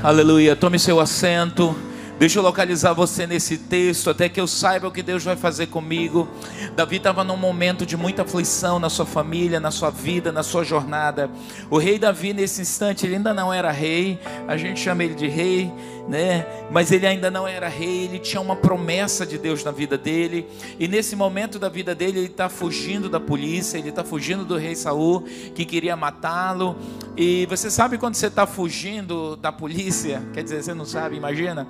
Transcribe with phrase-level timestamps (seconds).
[0.00, 0.54] Aleluia.
[0.54, 1.74] Tome seu assento.
[2.20, 5.66] Deixa eu localizar você nesse texto, até que eu saiba o que Deus vai fazer
[5.66, 6.28] comigo.
[6.76, 10.62] Davi estava num momento de muita aflição na sua família, na sua vida, na sua
[10.62, 11.28] jornada.
[11.68, 15.26] O rei Davi, nesse instante, ele ainda não era rei, a gente chama ele de
[15.26, 15.72] rei,
[16.08, 16.46] né?
[16.70, 20.48] Mas ele ainda não era rei, ele tinha uma promessa de Deus na vida dele.
[20.78, 24.56] E nesse momento da vida dele, ele está fugindo da polícia, ele está fugindo do
[24.56, 25.22] rei Saul,
[25.54, 26.76] que queria matá-lo.
[27.16, 30.22] E você sabe quando você está fugindo da polícia?
[30.32, 31.66] Quer dizer, você não sabe, imagina.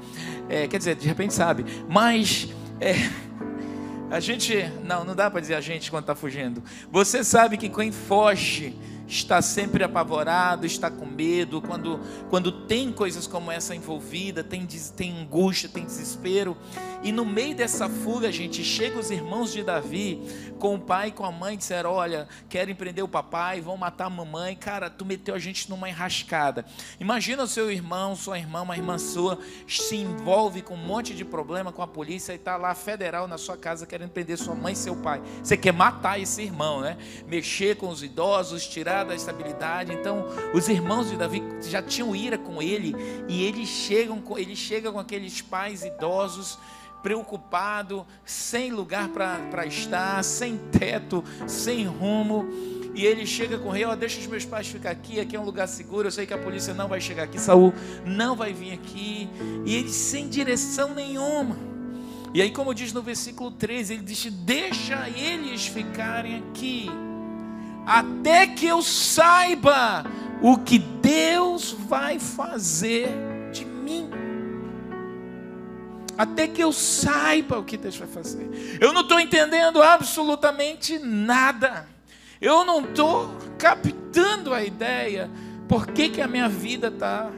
[0.48, 2.48] É, quer dizer, de repente sabe, mas
[2.81, 2.95] é,
[4.11, 6.62] a gente, não, não dá para dizer a gente quando está fugindo.
[6.91, 8.75] Você sabe que quem foge
[9.09, 11.98] está sempre apavorado, está com medo, quando,
[12.29, 16.57] quando tem coisas como essa envolvida, tem, tem angústia, tem desespero.
[17.02, 20.20] E no meio dessa fuga, gente, chega os irmãos de Davi
[20.59, 24.06] com o pai e com a mãe, disseram: Olha, querem prender o papai, vão matar
[24.06, 24.56] a mamãe.
[24.56, 26.65] Cara, tu meteu a gente numa enrascada.
[26.98, 31.25] Imagina o seu irmão, sua irmã, uma irmã sua, se envolve com um monte de
[31.25, 34.73] problema com a polícia e está lá federal na sua casa querendo prender sua mãe
[34.73, 35.23] e seu pai.
[35.42, 36.98] Você quer matar esse irmão, né?
[37.28, 39.92] Mexer com os idosos, tirar da estabilidade.
[39.92, 42.95] Então, os irmãos de Davi já tinham ira com ele
[43.28, 46.58] e eles chegam, ele chega com aqueles pais idosos
[47.03, 52.47] preocupado, sem lugar para estar, sem teto, sem rumo.
[52.95, 55.41] E ele chega com o rei, ó, deixa os meus pais ficar aqui, aqui é
[55.41, 57.73] um lugar seguro, eu sei que a polícia não vai chegar aqui, Saul
[58.05, 59.29] não vai vir aqui.
[59.65, 61.57] E ele sem direção nenhuma.
[62.35, 66.91] E aí, como diz no versículo 13, ele diz: Deixa eles ficarem aqui
[67.89, 70.05] até que eu saiba
[70.43, 73.09] o que Deus vai fazer
[73.51, 74.11] de mim.
[76.19, 78.78] Até que eu saiba o que Deus vai fazer.
[78.80, 81.88] Eu não estou entendendo absolutamente nada.
[82.41, 85.30] Eu não estou captando a ideia.
[85.69, 87.30] Por que, que a minha vida está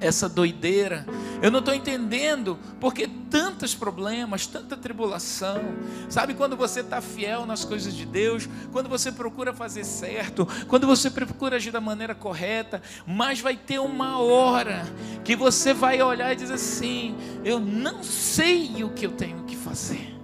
[0.00, 1.06] essa doideira.
[1.42, 5.60] Eu não estou entendendo porque tantos problemas, tanta tribulação.
[6.08, 10.86] Sabe quando você está fiel nas coisas de Deus, quando você procura fazer certo, quando
[10.86, 14.86] você procura agir da maneira correta, mas vai ter uma hora
[15.24, 19.56] que você vai olhar e dizer assim: eu não sei o que eu tenho que
[19.56, 20.14] fazer.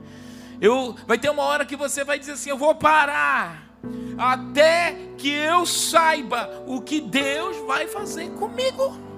[0.60, 3.72] Eu, vai ter uma hora que você vai dizer assim: eu vou parar
[4.16, 9.11] até que eu saiba o que Deus vai fazer comigo.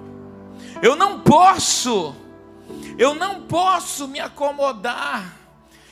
[0.81, 2.15] Eu não posso,
[2.97, 5.44] eu não posso me acomodar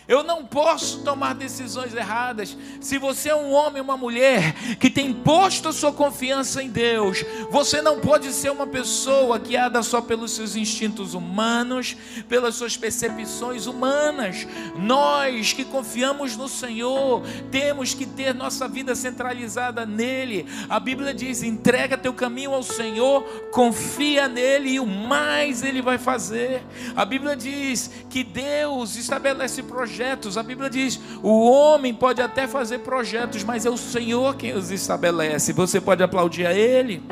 [0.08, 2.58] eu não posso tomar decisões erradas.
[2.82, 7.24] Se você é um homem, uma mulher que tem posto a sua confiança em Deus,
[7.50, 11.96] você não pode ser uma pessoa guiada só pelos seus instintos humanos,
[12.28, 14.46] pelas suas percepções humanas.
[14.76, 20.46] Nós que confiamos no Senhor, temos que ter nossa vida centralizada nele.
[20.68, 25.98] A Bíblia diz: entrega teu caminho ao Senhor, confia nele e o mais ele vai
[25.98, 26.62] fazer.
[26.96, 30.38] A Bíblia diz que Deus estabelece projetos projetos.
[30.38, 34.72] A Bíblia diz: o homem pode até fazer projetos, mas é o Senhor quem os
[34.72, 35.54] estabelece.
[35.54, 37.04] Você pode aplaudir a Ele.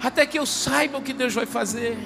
[0.00, 1.98] Até que eu saiba o que Deus vai fazer.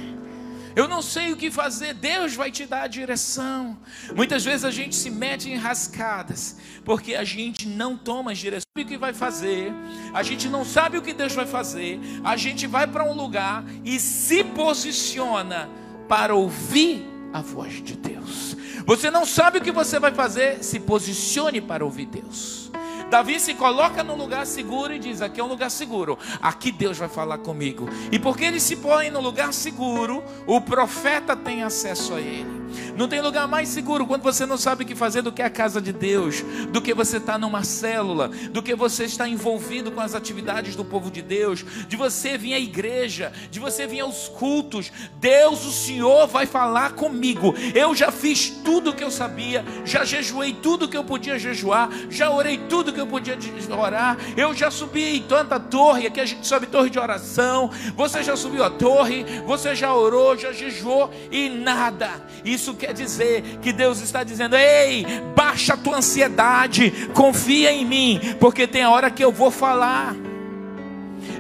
[0.74, 3.76] Eu não sei o que fazer, Deus vai te dar a direção.
[4.14, 8.62] Muitas vezes a gente se mete em rascadas, porque a gente não toma as direções
[8.78, 9.72] o que vai fazer,
[10.14, 13.64] a gente não sabe o que Deus vai fazer, a gente vai para um lugar
[13.84, 15.68] e se posiciona
[16.08, 18.56] para ouvir a voz de Deus.
[18.86, 22.70] Você não sabe o que você vai fazer, se posicione para ouvir Deus.
[23.10, 26.98] Davi se coloca no lugar seguro e diz: Aqui é um lugar seguro, aqui Deus
[26.98, 27.88] vai falar comigo.
[28.12, 32.57] E porque ele se põe no lugar seguro, o profeta tem acesso a ele.
[32.96, 35.50] Não tem lugar mais seguro quando você não sabe o que fazer do que a
[35.50, 40.00] casa de Deus, do que você está numa célula, do que você está envolvido com
[40.00, 44.28] as atividades do povo de Deus, de você vir à igreja, de você vir aos
[44.28, 44.92] cultos.
[45.20, 47.54] Deus, o Senhor, vai falar comigo.
[47.74, 51.38] Eu já fiz tudo o que eu sabia, já jejuei tudo o que eu podia
[51.38, 53.36] jejuar, já orei tudo o que eu podia
[53.76, 54.16] orar.
[54.36, 57.70] Eu já subi em tanta torre, aqui a gente sobe torre de oração.
[57.96, 62.26] Você já subiu a torre, você já orou, já jejuou e nada.
[62.58, 65.06] Isso quer dizer que Deus está dizendo: ei,
[65.36, 70.16] baixa a tua ansiedade, confia em mim, porque tem a hora que eu vou falar.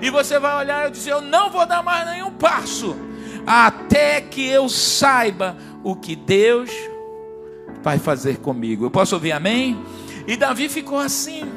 [0.00, 2.96] E você vai olhar e dizer: eu não vou dar mais nenhum passo,
[3.44, 6.70] até que eu saiba o que Deus
[7.82, 8.86] vai fazer comigo.
[8.86, 9.76] Eu posso ouvir amém?
[10.24, 11.50] E Davi ficou assim.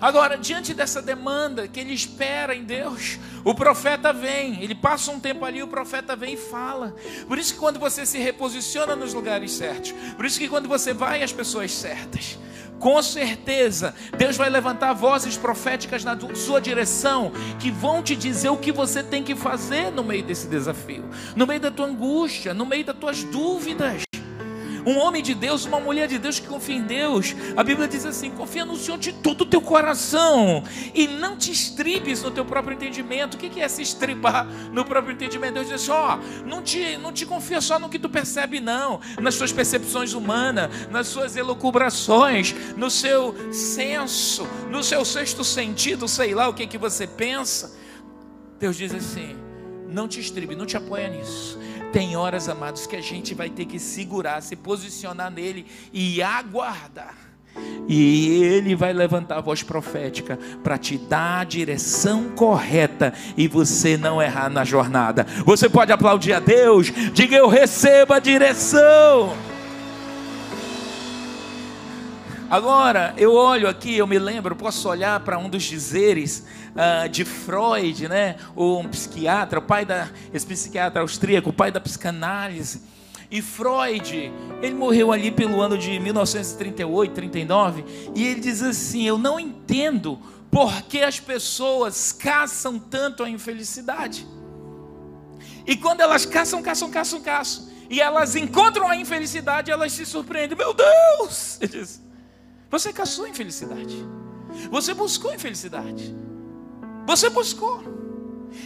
[0.00, 5.20] Agora, diante dessa demanda que ele espera em Deus, o profeta vem, ele passa um
[5.20, 6.94] tempo ali, o profeta vem e fala.
[7.28, 10.94] Por isso que quando você se reposiciona nos lugares certos, por isso que quando você
[10.94, 12.38] vai às pessoas certas,
[12.80, 18.56] Com certeza, Deus vai levantar vozes proféticas na sua direção que vão te dizer o
[18.56, 21.04] que você tem que fazer no meio desse desafio,
[21.36, 24.04] no meio da tua angústia, no meio das tuas dúvidas.
[24.86, 27.34] Um homem de Deus, uma mulher de Deus que confia em Deus.
[27.56, 30.62] A Bíblia diz assim: confia no Senhor de todo o teu coração
[30.94, 33.34] e não te estribes no teu próprio entendimento.
[33.34, 35.54] O que é se estribar no próprio entendimento?
[35.54, 39.00] Deus diz assim: ó, não te, não te confia só no que tu percebe, não,
[39.20, 46.34] nas suas percepções humanas, nas suas elucubrações, no seu senso, no seu sexto sentido, sei
[46.34, 47.78] lá o que, que você pensa.
[48.58, 49.36] Deus diz assim:
[49.88, 51.58] não te estribe, não te apoia nisso.
[51.92, 57.14] Tem horas, amados, que a gente vai ter que segurar, se posicionar nele e aguardar.
[57.88, 63.96] E ele vai levantar a voz profética para te dar a direção correta e você
[63.96, 65.26] não errar na jornada.
[65.44, 69.49] Você pode aplaudir a Deus, diga eu recebo a direção.
[72.50, 76.44] Agora, eu olho aqui, eu me lembro, posso olhar para um dos dizeres
[76.74, 78.34] uh, de Freud, né?
[78.56, 82.82] um psiquiatra, o pai da, esse psiquiatra austríaco, o pai da psicanálise.
[83.30, 87.84] E Freud, ele morreu ali pelo ano de 1938, 39,
[88.16, 90.18] e ele diz assim: Eu não entendo
[90.50, 94.26] por que as pessoas caçam tanto a infelicidade.
[95.64, 100.58] E quando elas caçam, caçam, caçam, caçam, e elas encontram a infelicidade, elas se surpreendem:
[100.58, 101.56] Meu Deus!
[101.60, 102.09] Ele diz,
[102.70, 103.96] você caçou infelicidade.
[104.70, 106.14] Você buscou infelicidade.
[107.06, 107.82] Você buscou.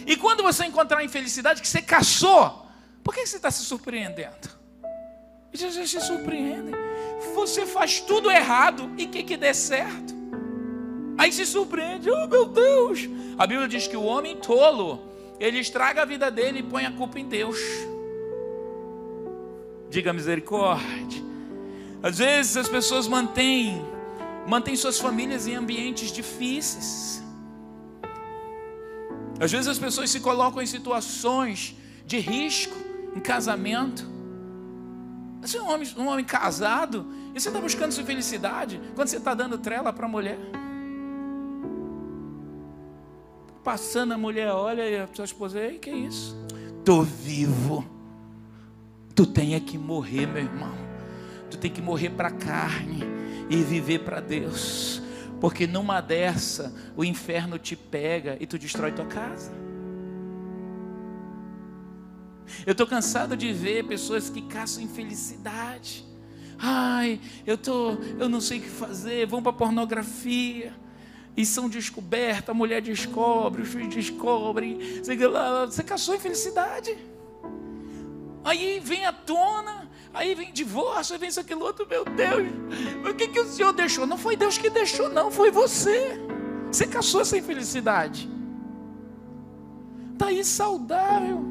[0.05, 2.67] E quando você encontrar a infelicidade que você caçou,
[3.03, 4.49] por que você está se surpreendendo?
[5.51, 6.75] Eles se surpreendem.
[7.33, 10.13] Você faz tudo errado e que que dê certo.
[11.17, 13.09] Aí se surpreende, oh meu Deus.
[13.37, 15.01] A Bíblia diz que o homem tolo,
[15.39, 17.57] ele estraga a vida dele e põe a culpa em Deus.
[19.89, 21.23] Diga misericórdia.
[22.03, 23.94] Às vezes as pessoas mantêm
[24.47, 27.23] mantém suas famílias em ambientes difíceis.
[29.39, 31.75] Às vezes as pessoas se colocam em situações
[32.05, 32.75] de risco,
[33.15, 34.07] em casamento.
[35.41, 39.17] Você é um homem, um homem casado e você está buscando sua felicidade quando você
[39.17, 40.39] está dando trela para a mulher.
[43.63, 46.37] Passando a mulher, olha e a sua esposa, ei, que é isso?
[46.79, 47.83] Estou vivo.
[49.15, 50.73] Tu tem é que morrer, meu irmão.
[51.49, 53.03] Tu tem que morrer para a carne
[53.49, 55.01] e viver para Deus.
[55.39, 59.51] Porque numa dessa, o inferno te pega e tu destrói tua casa.
[62.65, 66.05] Eu estou cansado de ver pessoas que caçam infelicidade.
[66.57, 70.73] Ai, eu tô, eu não sei o que fazer, vão para pornografia.
[71.37, 74.79] E são descobertas, a mulher descobre, os filhos descobrem.
[75.65, 76.97] Você caçou infelicidade.
[78.43, 79.84] Aí vem à tona
[80.15, 82.47] Aí vem divórcio, aí vem isso, aquilo outro, meu Deus.
[83.07, 84.07] O que, que o Senhor deixou?
[84.07, 86.17] Não foi Deus que deixou, não, foi você.
[86.71, 88.29] Você caçou essa infelicidade.
[90.13, 91.43] Está aí saudável.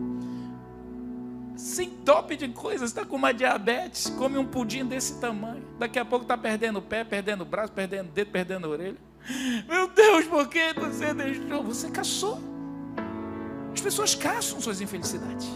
[1.54, 5.62] Sem top de coisas, está com uma diabetes, come um pudim desse tamanho.
[5.78, 8.70] Daqui a pouco está perdendo o pé, perdendo o braço, perdendo o dedo, perdendo a
[8.70, 8.96] orelha.
[9.68, 11.62] Meu Deus, por que você deixou?
[11.64, 12.40] Você caçou.
[13.74, 15.48] As pessoas caçam suas infelicidades.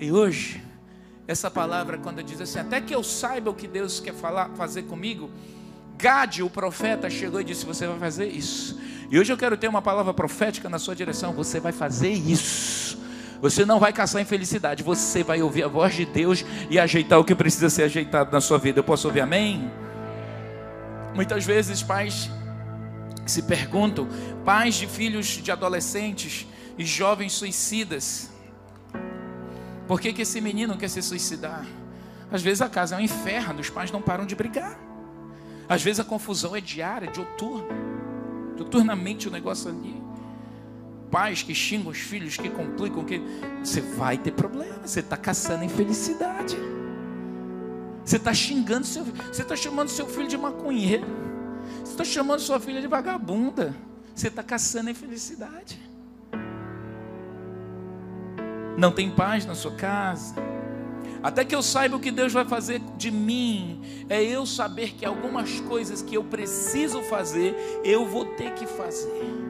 [0.00, 0.62] E hoje,
[1.28, 4.84] essa palavra, quando diz assim, até que eu saiba o que Deus quer falar, fazer
[4.84, 5.30] comigo,
[6.00, 8.80] Gade, o profeta, chegou e disse: Você vai fazer isso.
[9.10, 12.98] E hoje eu quero ter uma palavra profética na sua direção: Você vai fazer isso.
[13.42, 17.24] Você não vai caçar infelicidade, você vai ouvir a voz de Deus e ajeitar o
[17.24, 18.78] que precisa ser ajeitado na sua vida.
[18.78, 19.70] Eu posso ouvir amém?
[21.14, 22.30] Muitas vezes, pais
[23.26, 24.08] se perguntam,
[24.44, 26.46] pais de filhos de adolescentes
[26.78, 28.29] e jovens suicidas,
[29.90, 31.66] por que, que esse menino quer se suicidar?
[32.30, 34.78] Às vezes a casa é um inferno, os pais não param de brigar.
[35.68, 37.74] Às vezes a confusão é diária, dioturna.
[38.54, 40.00] Dioturnamente o negócio ali.
[41.10, 43.20] Pais que xingam os filhos, que complicam, que.
[43.64, 46.56] Você vai ter problema, você está caçando infelicidade.
[48.04, 51.04] Você está xingando seu você está chamando seu filho de maconheiro.
[51.82, 53.74] Você está chamando sua filha de vagabunda.
[54.14, 55.89] Você está caçando infelicidade
[58.76, 60.34] não tem paz na sua casa.
[61.22, 65.04] Até que eu saiba o que Deus vai fazer de mim, é eu saber que
[65.04, 69.49] algumas coisas que eu preciso fazer, eu vou ter que fazer.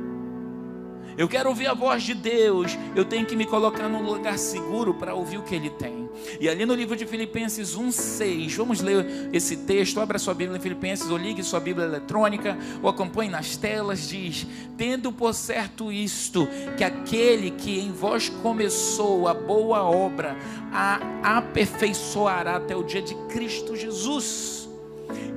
[1.16, 4.94] Eu quero ouvir a voz de Deus, eu tenho que me colocar num lugar seguro
[4.94, 6.08] para ouvir o que Ele tem.
[6.40, 10.60] E ali no livro de Filipenses 1,6, vamos ler esse texto, abra sua Bíblia em
[10.60, 16.48] Filipenses, ou ligue sua Bíblia eletrônica, ou acompanhe nas telas, diz: Tendo por certo isto,
[16.76, 20.36] que aquele que em vós começou a boa obra,
[20.72, 24.68] a aperfeiçoará até o dia de Cristo Jesus.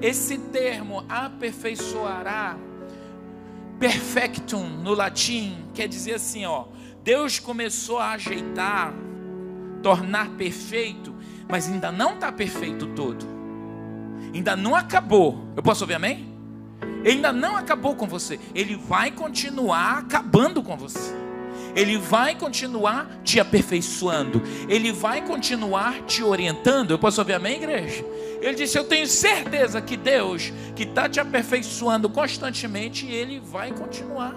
[0.02, 2.58] Esse termo, aperfeiçoará,
[3.80, 6.66] perfectum no latim quer dizer assim, ó,
[7.04, 8.94] Deus começou a ajeitar,
[9.82, 11.14] tornar perfeito,
[11.50, 13.26] mas ainda não está perfeito todo.
[14.34, 15.48] Ainda não acabou.
[15.56, 16.34] Eu posso ouvir amém?
[17.04, 18.40] Ele ainda não acabou com você.
[18.56, 21.23] Ele vai continuar acabando com você.
[21.76, 24.42] Ele vai continuar te aperfeiçoando.
[24.68, 26.92] Ele vai continuar te orientando.
[26.92, 28.06] Eu posso ouvir amém, igreja?
[28.42, 34.36] Ele disse: Eu tenho certeza que Deus, que está te aperfeiçoando constantemente, Ele vai continuar.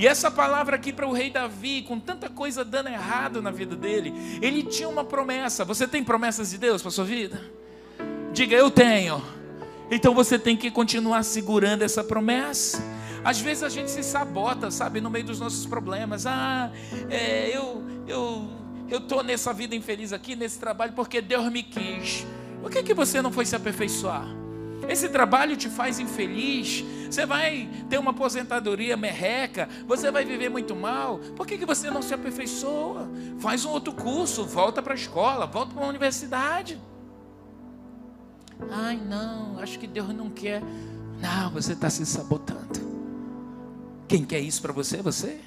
[0.00, 3.76] E essa palavra aqui para o rei Davi, com tanta coisa dando errado na vida
[3.76, 5.62] dele, ele tinha uma promessa.
[5.62, 7.38] Você tem promessas de Deus para sua vida?
[8.32, 9.22] Diga, eu tenho.
[9.90, 12.82] Então você tem que continuar segurando essa promessa.
[13.24, 16.26] Às vezes a gente se sabota, sabe, no meio dos nossos problemas.
[16.26, 16.70] Ah,
[17.08, 18.48] é, eu eu
[18.88, 22.26] eu tô nessa vida infeliz aqui, nesse trabalho, porque Deus me quis.
[22.60, 24.26] Por que, que você não foi se aperfeiçoar?
[24.88, 26.84] Esse trabalho te faz infeliz.
[27.08, 29.68] Você vai ter uma aposentadoria merreca.
[29.86, 31.18] Você vai viver muito mal.
[31.36, 33.08] Por que, que você não se aperfeiçoa?
[33.38, 34.44] Faz um outro curso.
[34.44, 35.46] Volta para a escola.
[35.46, 36.80] Volta para a universidade.
[38.70, 39.58] Ai, não.
[39.60, 40.62] Acho que Deus não quer.
[41.20, 42.99] Não, você está se sabotando.
[44.10, 44.96] Quem quer isso para você?
[44.96, 45.38] Você.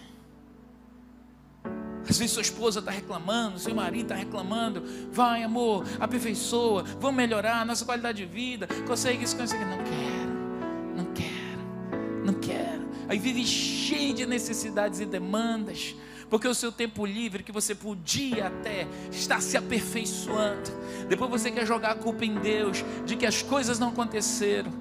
[2.08, 4.82] Às vezes sua esposa está reclamando, seu marido está reclamando.
[5.12, 8.65] Vai, amor, aperfeiçoa, vamos melhorar nossa qualidade de vida.
[8.88, 9.65] Consegue isso, consegue.
[9.65, 12.88] Não quero, não quero, não quero.
[13.10, 15.93] Aí vive cheio de necessidades e demandas.
[16.29, 20.72] Porque o seu tempo livre, que você podia até estar se aperfeiçoando,
[21.10, 24.72] depois você quer jogar a culpa em Deus de que as coisas não aconteceram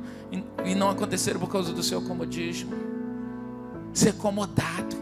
[0.64, 2.91] e não aconteceram por causa do seu comodismo
[3.92, 4.96] ser acomodado.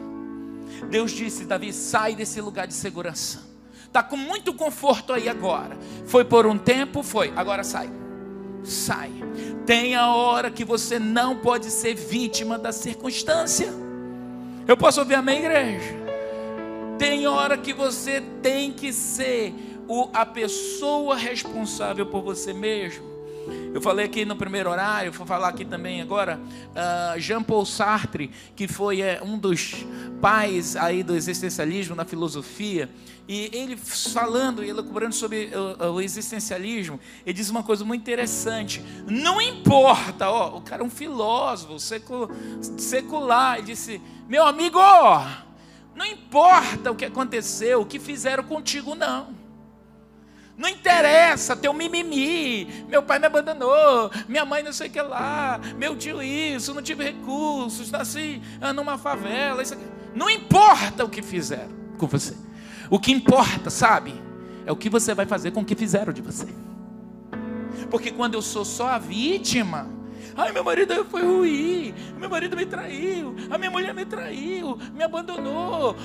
[0.90, 3.49] Deus disse: Davi, sai desse lugar de segurança.
[3.85, 5.76] Está com muito conforto aí agora.
[6.06, 7.32] Foi por um tempo, foi.
[7.35, 7.90] Agora sai.
[8.62, 9.11] Sai.
[9.66, 13.73] Tem a hora que você não pode ser vítima da circunstância.
[14.66, 16.00] Eu posso ouvir amém, igreja?
[16.99, 19.54] Tem hora que você tem que ser
[19.88, 23.10] o, a pessoa responsável por você mesmo.
[23.73, 28.30] Eu falei aqui no primeiro horário, vou falar aqui também agora, uh, Jean Paul Sartre,
[28.57, 29.87] que foi é, um dos
[30.21, 32.90] pais aí do existencialismo na filosofia,
[33.28, 38.85] e ele falando e elaborando sobre o, o, existencialismo, ele diz uma coisa muito interessante.
[39.07, 41.78] Não importa, ó, o cara é um filósofo
[42.76, 44.80] secular, ele disse: meu amigo,
[45.95, 49.39] não importa o que aconteceu, o que fizeram contigo, não.
[50.61, 52.85] Não interessa teu mimimi.
[52.87, 56.83] Meu pai me abandonou, minha mãe não sei o que lá, meu tio isso, não
[56.83, 59.62] tive recursos, nasci ah, numa favela.
[59.62, 59.87] Isso aqui.
[60.14, 62.37] Não importa o que fizeram com você.
[62.90, 64.12] O que importa, sabe,
[64.67, 66.49] é o que você vai fazer com o que fizeram de você.
[67.90, 69.88] Porque quando eu sou só a vítima,
[70.37, 71.95] Ai, meu marido foi ruim.
[72.19, 73.35] Meu marido me traiu.
[73.50, 74.79] A minha mulher me traiu.
[74.95, 75.97] Me abandonou.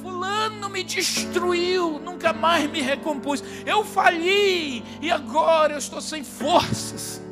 [0.00, 1.98] Fulano me destruiu.
[1.98, 3.42] Nunca mais me recompus.
[3.64, 4.82] Eu fali.
[5.00, 7.22] E agora eu estou sem forças.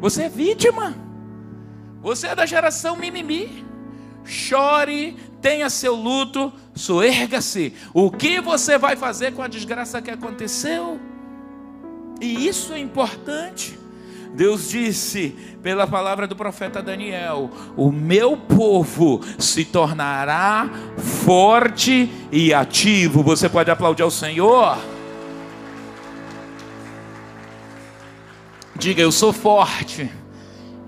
[0.00, 0.94] Você é vítima.
[2.00, 3.64] Você é da geração mimimi.
[4.24, 7.74] Chore, tenha seu luto, soerga-se.
[7.92, 11.00] O que você vai fazer com a desgraça que aconteceu?
[12.20, 13.76] E isso é importante.
[14.34, 15.30] Deus disse
[15.62, 20.70] pela palavra do profeta Daniel: O meu povo se tornará
[21.24, 23.22] forte e ativo.
[23.22, 24.78] Você pode aplaudir ao Senhor?
[28.74, 30.10] Diga, eu sou forte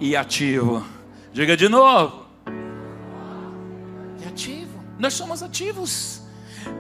[0.01, 0.85] e ativo.
[1.33, 2.27] Diga de novo.
[4.23, 4.83] E ativo.
[4.99, 6.23] Nós somos ativos.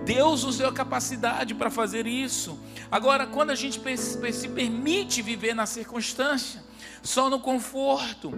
[0.04, 2.58] Deus nos deu a capacidade para fazer isso.
[2.94, 3.80] Agora, quando a gente
[4.32, 6.62] se permite viver na circunstância,
[7.02, 8.32] só no conforto,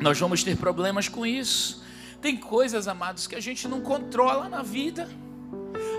[0.00, 1.84] nós vamos ter problemas com isso.
[2.18, 5.06] Tem coisas, amados, que a gente não controla na vida.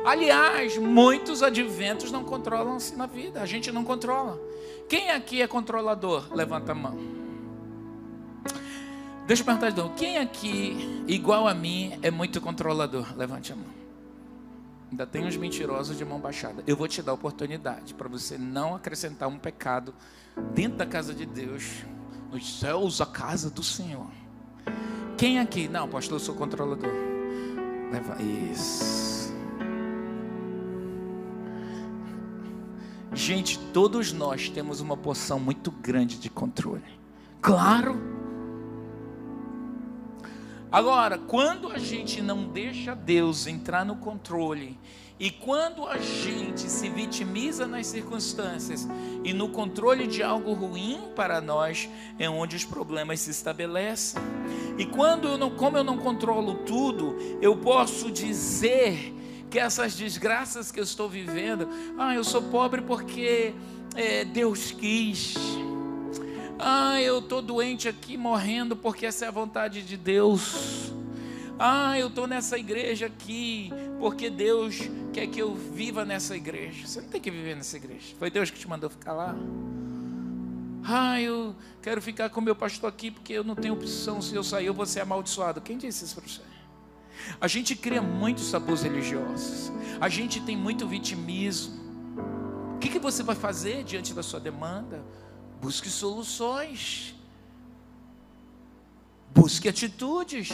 [0.03, 3.39] Aliás, muitos adventos não controlam assim na vida.
[3.39, 4.41] A gente não controla.
[4.89, 6.25] Quem aqui é controlador?
[6.33, 6.97] Levanta a mão.
[9.27, 9.93] Deixa eu perguntar de novo.
[9.93, 13.15] Quem aqui, igual a mim, é muito controlador?
[13.15, 13.88] Levante a mão.
[14.91, 16.63] Ainda tem uns mentirosos de mão baixada.
[16.65, 19.93] Eu vou te dar oportunidade para você não acrescentar um pecado
[20.53, 21.83] dentro da casa de Deus,
[22.31, 24.09] nos céus, a casa do Senhor.
[25.17, 25.67] Quem aqui?
[25.67, 26.89] Não, pastor, eu sou controlador.
[27.91, 29.33] Leva isso.
[33.13, 36.83] Gente, todos nós temos uma porção muito grande de controle.
[37.41, 37.99] Claro.
[40.71, 44.77] Agora, quando a gente não deixa Deus entrar no controle,
[45.19, 48.87] e quando a gente se vitimiza nas circunstâncias
[49.23, 54.21] e no controle de algo ruim para nós, é onde os problemas se estabelecem.
[54.77, 59.13] E quando eu não, como eu não controlo tudo, eu posso dizer
[59.49, 63.53] que essas desgraças que eu estou vivendo, ah, eu sou pobre porque
[63.95, 65.35] é, Deus quis.
[66.61, 70.91] Ah, eu estou doente aqui morrendo porque essa é a vontade de Deus.
[71.57, 74.81] Ah, eu estou nessa igreja aqui porque Deus
[75.13, 76.85] quer que eu viva nessa igreja.
[76.85, 78.13] Você não tem que viver nessa igreja.
[78.19, 79.35] Foi Deus que te mandou ficar lá.
[80.83, 84.21] Ah, eu quero ficar com meu pastor aqui porque eu não tenho opção.
[84.21, 85.61] Se eu sair, eu vou ser amaldiçoado.
[85.61, 86.41] Quem disse isso para você?
[87.39, 89.71] A gente cria muitos sabores religiosos.
[90.01, 91.77] A gente tem muito vitimismo.
[92.75, 95.03] O que, que você vai fazer diante da sua demanda?
[95.61, 97.15] Busque soluções.
[99.33, 100.49] Busque atitudes.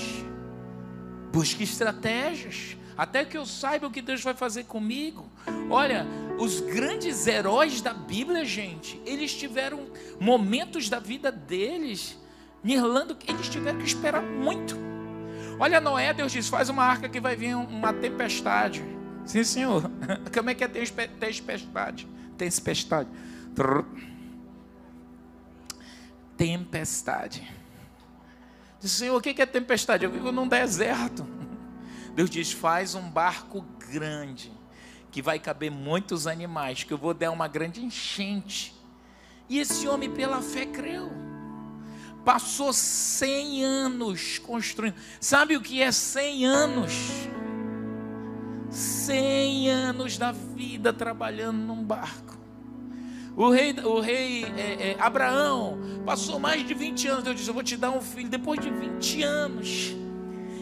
[1.31, 2.75] Busque estratégias.
[2.97, 5.29] Até que eu saiba o que Deus vai fazer comigo.
[5.69, 6.07] Olha,
[6.39, 9.87] os grandes heróis da Bíblia, gente, eles tiveram
[10.19, 12.17] momentos da vida deles,
[12.63, 14.75] Nirlando, eles tiveram que esperar muito.
[15.59, 18.83] Olha, Noé, Deus diz: faz uma arca que vai vir uma tempestade.
[19.25, 19.83] Sim, senhor.
[20.33, 22.07] Como é que é tempestade?
[22.37, 23.09] Tempestade
[26.37, 27.51] tempestade.
[28.79, 30.05] Diz, Senhor, o que é tempestade?
[30.05, 31.25] Eu vivo num deserto.
[32.13, 34.51] Deus diz: faz um barco grande,
[35.11, 38.73] que vai caber muitos animais, que eu vou dar uma grande enchente.
[39.49, 41.11] E esse homem, pela fé, creu.
[42.23, 44.95] Passou 100 anos construindo.
[45.19, 46.93] Sabe o que é 100 anos?
[48.71, 52.34] 100 anos da vida trabalhando num barco.
[53.35, 57.23] O rei, o rei é, é, Abraão passou mais de 20 anos.
[57.23, 58.29] Deus disse: Eu vou te dar um filho.
[58.29, 59.95] Depois de 20 anos.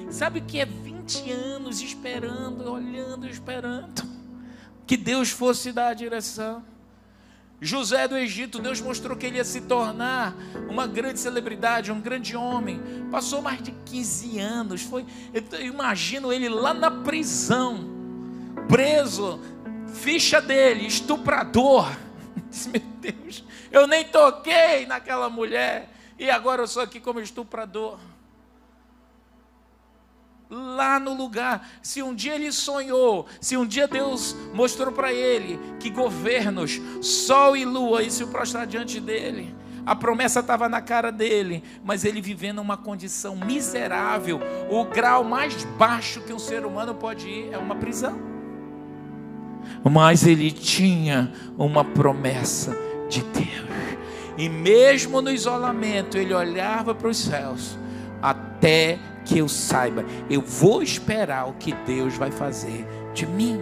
[0.09, 4.03] Sabe o que é 20 anos esperando, olhando, esperando
[4.87, 6.63] que Deus fosse dar a direção?
[7.61, 10.35] José do Egito, Deus mostrou que ele ia se tornar
[10.69, 12.81] uma grande celebridade, um grande homem.
[13.09, 14.81] Passou mais de 15 anos.
[14.81, 17.85] Foi, eu imagino ele lá na prisão,
[18.67, 19.39] preso,
[19.87, 21.87] ficha dele, estuprador
[22.53, 25.89] Disse, meu Deus, eu nem toquei naquela mulher
[26.19, 27.97] e agora eu sou aqui como estuprador.
[30.51, 35.59] Lá no lugar, se um dia ele sonhou, se um dia Deus mostrou para ele
[35.79, 41.63] que governos, sol e lua, se prostrar diante dele, a promessa estava na cara dele,
[41.83, 44.39] mas ele vivendo uma condição miserável,
[44.69, 48.32] o grau mais baixo que um ser humano pode ir é uma prisão
[49.83, 52.77] mas ele tinha uma promessa
[53.09, 53.63] de Deus.
[54.37, 57.77] E mesmo no isolamento, ele olhava para os céus,
[58.21, 63.59] até que eu saiba, eu vou esperar o que Deus vai fazer de mim.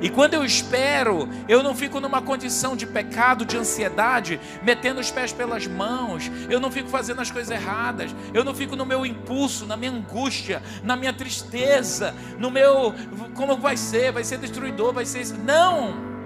[0.00, 5.10] E quando eu espero, eu não fico numa condição de pecado, de ansiedade, metendo os
[5.10, 9.06] pés pelas mãos, eu não fico fazendo as coisas erradas, eu não fico no meu
[9.06, 12.94] impulso, na minha angústia, na minha tristeza, no meu.
[13.34, 14.12] Como vai ser?
[14.12, 15.26] Vai ser destruidor, vai ser.
[15.38, 16.16] Não!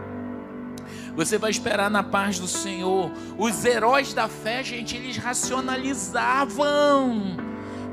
[1.15, 3.11] Você vai esperar na paz do Senhor.
[3.37, 7.50] Os heróis da fé, gente, eles racionalizavam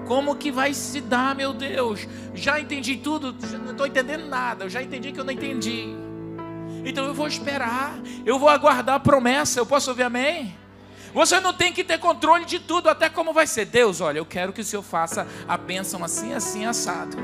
[0.08, 2.08] como que vai se dar, meu Deus?
[2.34, 4.63] Já entendi tudo, não estou entendendo nada.
[4.63, 5.89] Eu já entendi que eu não entendi.
[6.86, 9.60] Então eu vou esperar, eu vou aguardar a promessa.
[9.60, 10.56] Eu posso ouvir amém?
[11.13, 13.65] Você não tem que ter controle de tudo, até como vai ser.
[13.65, 17.17] Deus, olha, eu quero que o Senhor faça a bênção assim, assim, assado.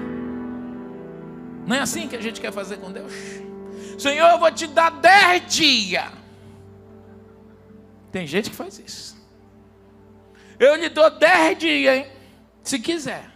[1.66, 3.14] Não é assim que a gente quer fazer com Deus?
[3.98, 6.12] Senhor, eu vou te dar dez dias.
[8.12, 9.16] Tem gente que faz isso.
[10.60, 12.23] Eu lhe dou dez dias, hein?
[12.64, 13.30] Se quiser.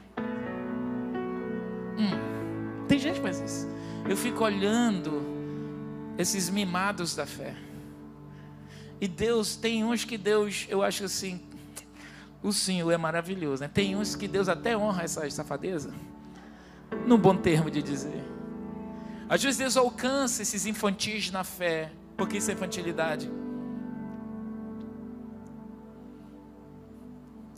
[1.98, 3.68] Hum, tem gente que faz isso.
[4.08, 5.22] Eu fico olhando
[6.18, 7.54] esses mimados da fé.
[9.00, 11.42] E Deus, tem uns que Deus, eu acho assim,
[12.42, 13.70] o Senhor é maravilhoso, né?
[13.72, 15.94] Tem uns que Deus até honra essa safadeza.
[17.06, 18.24] No bom termo de dizer.
[19.30, 21.92] Às vezes Deus alcança esses infantis na fé.
[22.16, 23.30] Porque isso é infantilidade.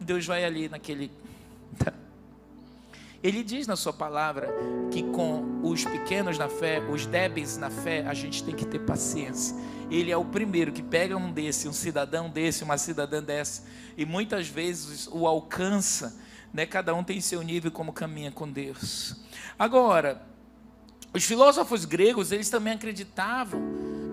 [0.01, 1.11] Deus vai ali naquele
[3.21, 4.47] Ele diz na sua palavra
[4.91, 8.79] que com os pequenos na fé, os débeis na fé, a gente tem que ter
[8.79, 9.55] paciência.
[9.91, 13.65] Ele é o primeiro que pega um desse, um cidadão desse, uma cidadã dessa,
[13.97, 16.17] e muitas vezes o alcança
[16.53, 16.65] Né?
[16.65, 19.15] Cada um tem seu nível como caminha com Deus.
[19.57, 20.21] Agora,
[21.13, 23.61] os filósofos gregos, eles também acreditavam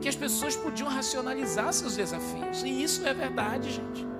[0.01, 2.62] que as pessoas podiam racionalizar seus desafios.
[2.62, 4.16] E isso é verdade, gente.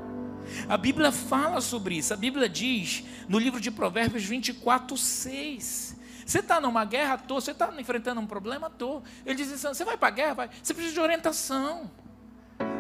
[0.69, 2.13] A Bíblia fala sobre isso.
[2.13, 5.97] A Bíblia diz no livro de Provérbios 24, 6.
[6.25, 9.03] Você está numa guerra à toa, você está enfrentando um problema à toa.
[9.25, 10.35] Ele diz assim: você vai para a guerra?
[10.35, 10.51] Vai.
[10.63, 11.91] Você precisa de orientação.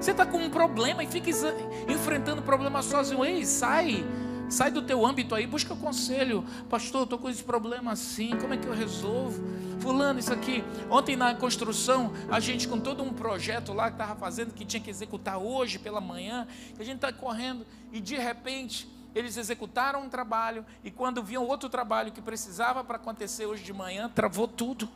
[0.00, 1.30] Você está com um problema e fica
[1.88, 3.24] enfrentando o problema sozinho.
[3.24, 4.04] Ei, sai.
[4.48, 6.44] Sai do teu âmbito aí, busca conselho.
[6.70, 9.42] Pastor, estou com esse problema assim, como é que eu resolvo?
[9.80, 10.62] Fulano, isso aqui.
[10.88, 14.80] Ontem na construção, a gente com todo um projeto lá que estava fazendo, que tinha
[14.80, 20.02] que executar hoje pela manhã, que a gente está correndo, e de repente eles executaram
[20.02, 24.46] um trabalho, e quando viam outro trabalho que precisava para acontecer hoje de manhã, travou
[24.46, 24.88] tudo.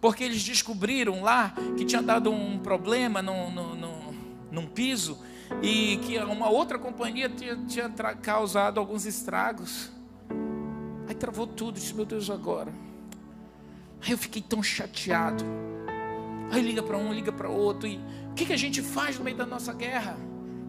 [0.00, 4.14] Porque eles descobriram lá que tinha dado um problema no, no, no,
[4.50, 5.18] num piso
[5.60, 9.90] e que uma outra companhia tinha, tinha causado alguns estragos.
[11.08, 12.72] Aí travou tudo, disse, meu Deus, agora.
[14.02, 15.44] Aí eu fiquei tão chateado.
[16.50, 17.88] Aí liga para um, liga para outro.
[17.88, 17.96] E
[18.30, 20.16] o que, que a gente faz no meio da nossa guerra?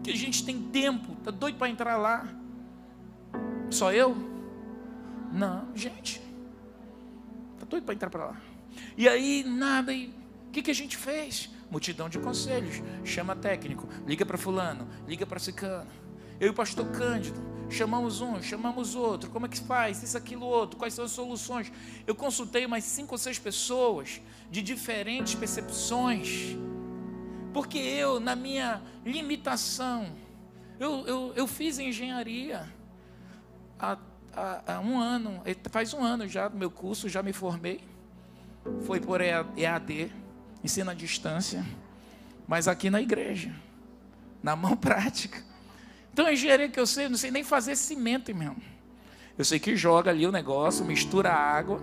[0.02, 2.28] Que a gente tem tempo, tá doido para entrar lá?
[3.70, 4.16] Só eu?
[5.32, 6.20] Não, gente.
[7.58, 8.36] Tá doido para entrar para lá.
[8.96, 9.92] E aí, nada.
[9.92, 10.08] E
[10.48, 11.50] o que, que a gente fez?
[11.70, 12.82] Multidão de conselhos.
[13.04, 15.90] Chama técnico, liga para fulano, liga para cicano.
[16.40, 19.30] Eu e o pastor Cândido, chamamos um, chamamos outro.
[19.30, 20.02] Como é que faz?
[20.02, 20.76] Isso, aquilo, outro.
[20.76, 21.72] Quais são as soluções?
[22.06, 26.56] Eu consultei mais cinco ou seis pessoas de diferentes percepções.
[27.52, 30.12] Porque eu, na minha limitação,
[30.78, 32.68] eu, eu, eu fiz engenharia
[33.78, 33.96] há,
[34.32, 37.80] há, há um ano, faz um ano já do meu curso, já me formei.
[38.86, 40.10] Foi por EAD
[40.64, 41.64] ensino à distância,
[42.48, 43.54] mas aqui na igreja,
[44.42, 45.44] na mão prática.
[46.12, 48.56] Então, a engenharia que eu sei, eu não sei nem fazer cimento, mesmo.
[49.36, 51.80] Eu sei que joga ali o negócio, mistura a água,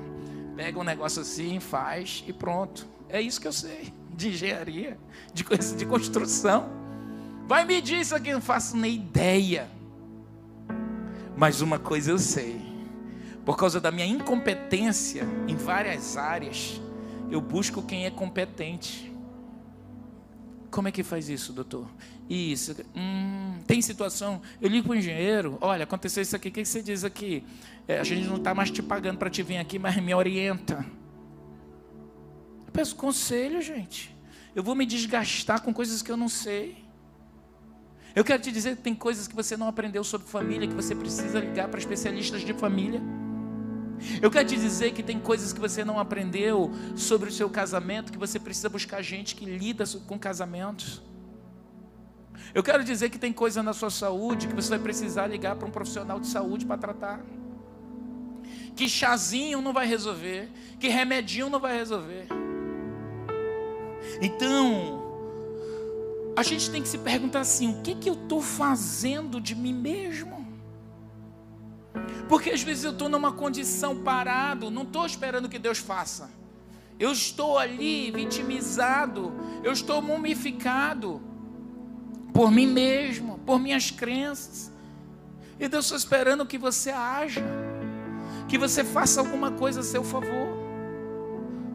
[0.55, 2.87] pega um negócio assim, faz e pronto.
[3.07, 4.97] É isso que eu sei de engenharia,
[5.33, 5.43] de
[5.75, 6.69] de construção.
[7.47, 9.67] Vai medir isso aqui, não faço nem ideia.
[11.35, 12.61] Mas uma coisa eu sei.
[13.43, 16.79] Por causa da minha incompetência em várias áreas,
[17.31, 19.11] eu busco quem é competente.
[20.69, 21.87] Como é que faz isso, doutor?
[22.29, 22.75] Isso.
[22.95, 24.41] Hum, tem situação.
[24.61, 27.43] Eu ligo para o engenheiro: olha, aconteceu isso aqui, o que você diz aqui?
[27.87, 30.85] É, a gente não está mais te pagando para te vir aqui, mas me orienta.
[32.65, 34.15] Eu peço conselho, gente.
[34.53, 36.83] Eu vou me desgastar com coisas que eu não sei.
[38.13, 40.93] Eu quero te dizer que tem coisas que você não aprendeu sobre família, que você
[40.93, 43.01] precisa ligar para especialistas de família.
[44.21, 48.11] Eu quero te dizer que tem coisas que você não aprendeu sobre o seu casamento,
[48.11, 51.01] que você precisa buscar gente que lida com casamentos.
[52.53, 55.67] Eu quero dizer que tem coisa na sua saúde que você vai precisar ligar para
[55.67, 57.21] um profissional de saúde para tratar.
[58.75, 62.27] Que chazinho não vai resolver, que remedinho não vai resolver.
[64.21, 65.01] Então,
[66.35, 69.73] a gente tem que se perguntar assim: o que, que eu estou fazendo de mim
[69.73, 70.40] mesmo?
[72.27, 76.29] Porque às vezes eu estou numa condição parado, não estou esperando que Deus faça.
[76.99, 81.21] Eu estou ali vitimizado, eu estou mumificado
[82.33, 84.71] por mim mesmo, por minhas crenças.
[85.59, 87.43] E Deus está esperando que você haja,
[88.47, 90.61] que você faça alguma coisa a seu favor.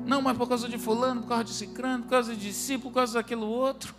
[0.06, 3.00] Não, mas por causa de fulano, por causa de cicrano, por causa de discípulo, por
[3.00, 3.94] causa daquilo outro.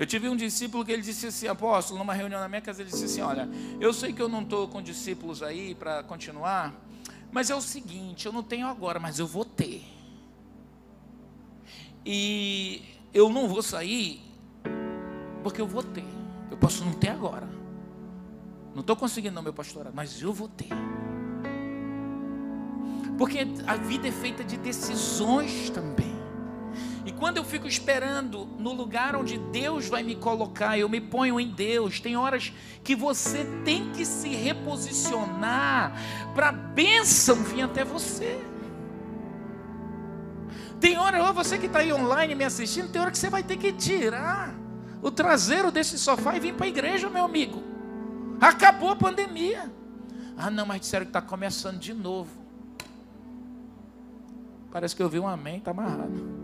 [0.00, 2.90] Eu tive um discípulo que ele disse assim, apóstolo, numa reunião na minha casa, ele
[2.90, 3.46] disse assim: Olha,
[3.78, 6.74] eu sei que eu não estou com discípulos aí para continuar,
[7.30, 9.84] mas é o seguinte, eu não tenho agora, mas eu vou ter.
[12.02, 12.82] E
[13.12, 14.22] eu não vou sair
[15.42, 16.06] porque eu vou ter.
[16.50, 17.46] Eu posso não ter agora.
[18.74, 20.70] Não estou conseguindo não, meu pastorado, mas eu vou ter.
[23.18, 26.19] Porque a vida é feita de decisões também.
[27.10, 31.40] E quando eu fico esperando no lugar onde Deus vai me colocar, eu me ponho
[31.40, 31.98] em Deus.
[31.98, 32.52] Tem horas
[32.84, 35.92] que você tem que se reposicionar
[36.36, 38.38] para a bênção vir até você.
[40.78, 43.42] Tem hora, ó, você que está aí online me assistindo, tem hora que você vai
[43.42, 44.54] ter que tirar
[45.02, 47.60] o traseiro desse sofá e vir para a igreja, meu amigo.
[48.40, 49.68] Acabou a pandemia.
[50.38, 52.30] Ah, não, mas disseram que está começando de novo.
[54.70, 56.39] Parece que eu vi um amém, está amarrado.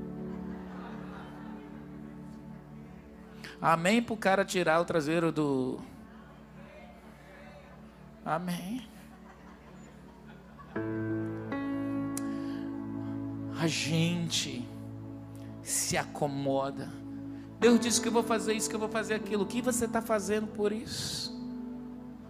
[3.61, 5.81] Amém para o cara tirar o traseiro do.
[8.25, 8.87] Amém.
[13.59, 14.67] A gente
[15.63, 16.91] se acomoda.
[17.59, 19.45] Deus disse que eu vou fazer isso, que eu vou fazer aquilo.
[19.45, 21.35] O que você está fazendo por isso?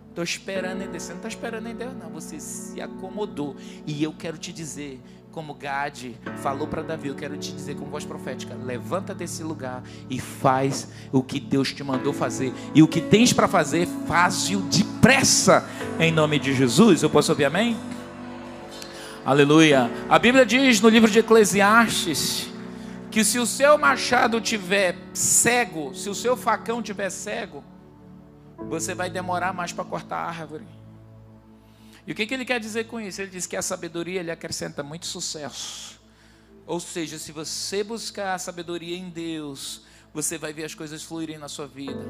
[0.09, 1.03] Estou esperando em Deus.
[1.03, 2.09] Você não está esperando em Deus, não.
[2.11, 3.57] Você se acomodou.
[3.87, 5.01] E eu quero te dizer,
[5.37, 9.83] como Gade falou para Davi, eu quero te dizer com voz profética: levanta desse lugar
[10.09, 12.55] e faz o que Deus te mandou fazer.
[12.75, 15.68] E o que tens para fazer, faz-o depressa,
[16.01, 17.03] em nome de Jesus.
[17.03, 17.77] Eu posso ouvir amém?
[19.27, 19.90] Aleluia.
[20.09, 22.49] A Bíblia diz no livro de Eclesiastes
[23.11, 27.62] que se o seu machado tiver cego, se o seu facão tiver cego,
[28.57, 30.76] você vai demorar mais para cortar a árvore.
[32.07, 33.21] E o que, que ele quer dizer com isso?
[33.21, 36.01] Ele diz que a sabedoria ele acrescenta muito sucesso.
[36.66, 39.83] Ou seja, se você buscar a sabedoria em Deus,
[40.14, 42.05] você vai ver as coisas fluírem na sua vida.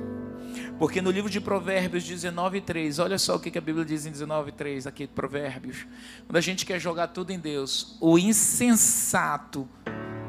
[0.78, 4.10] Porque no livro de Provérbios 19, 3, olha só o que a Bíblia diz em
[4.10, 5.86] 19, 3, aqui Provérbios.
[6.26, 9.68] Quando a gente quer jogar tudo em Deus, o insensato,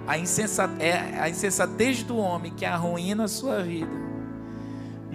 [0.06, 4.08] a, insensatez, é a insensatez do homem que arruína a sua vida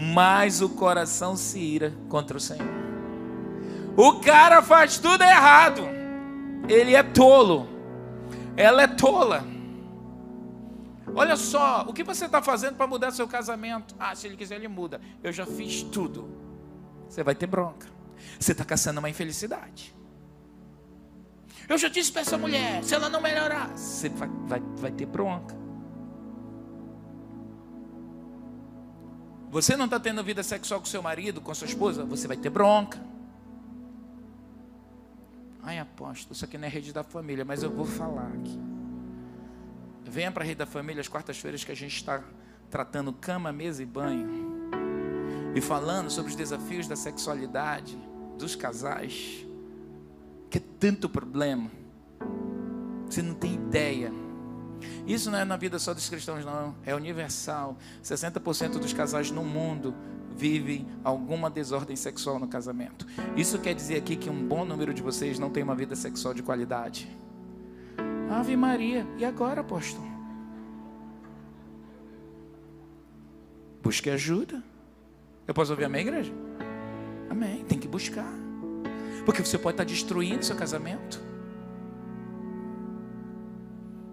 [0.02, 2.91] mais o coração se ira contra o Senhor.
[3.96, 5.82] O cara faz tudo errado.
[6.68, 7.68] Ele é tolo.
[8.56, 9.44] Ela é tola.
[11.14, 13.94] Olha só, o que você está fazendo para mudar seu casamento?
[13.98, 15.00] Ah, se ele quiser, ele muda.
[15.22, 16.28] Eu já fiz tudo.
[17.08, 17.86] Você vai ter bronca.
[18.38, 19.94] Você está caçando uma infelicidade.
[21.68, 25.06] Eu já disse para essa mulher: se ela não melhorar, você vai, vai, vai ter
[25.06, 25.54] bronca.
[29.50, 32.48] Você não está tendo vida sexual com seu marido, com sua esposa, você vai ter
[32.48, 32.98] bronca.
[35.62, 38.60] Ai, apóstolo, isso aqui não é rede da família, mas eu vou falar aqui.
[40.04, 42.22] Venha para a rede da família às quartas-feiras que a gente está
[42.68, 44.28] tratando cama, mesa e banho.
[45.54, 47.96] E falando sobre os desafios da sexualidade
[48.36, 49.46] dos casais.
[50.50, 51.70] Que é tanto problema.
[53.06, 54.12] Você não tem ideia.
[55.06, 56.74] Isso não é na vida só dos cristãos, não.
[56.84, 57.76] É universal.
[58.02, 59.94] 60% dos casais no mundo
[60.36, 63.06] vivem alguma desordem sexual no casamento.
[63.36, 66.34] Isso quer dizer aqui que um bom número de vocês não tem uma vida sexual
[66.34, 67.08] de qualidade.
[68.30, 69.06] Ave Maria.
[69.18, 70.06] E agora, apóstolo?
[73.82, 74.62] Busque ajuda.
[75.46, 76.32] Eu posso ouvir amém, igreja?
[77.28, 77.64] Amém.
[77.64, 78.32] Tem que buscar.
[79.24, 81.32] Porque você pode estar destruindo seu casamento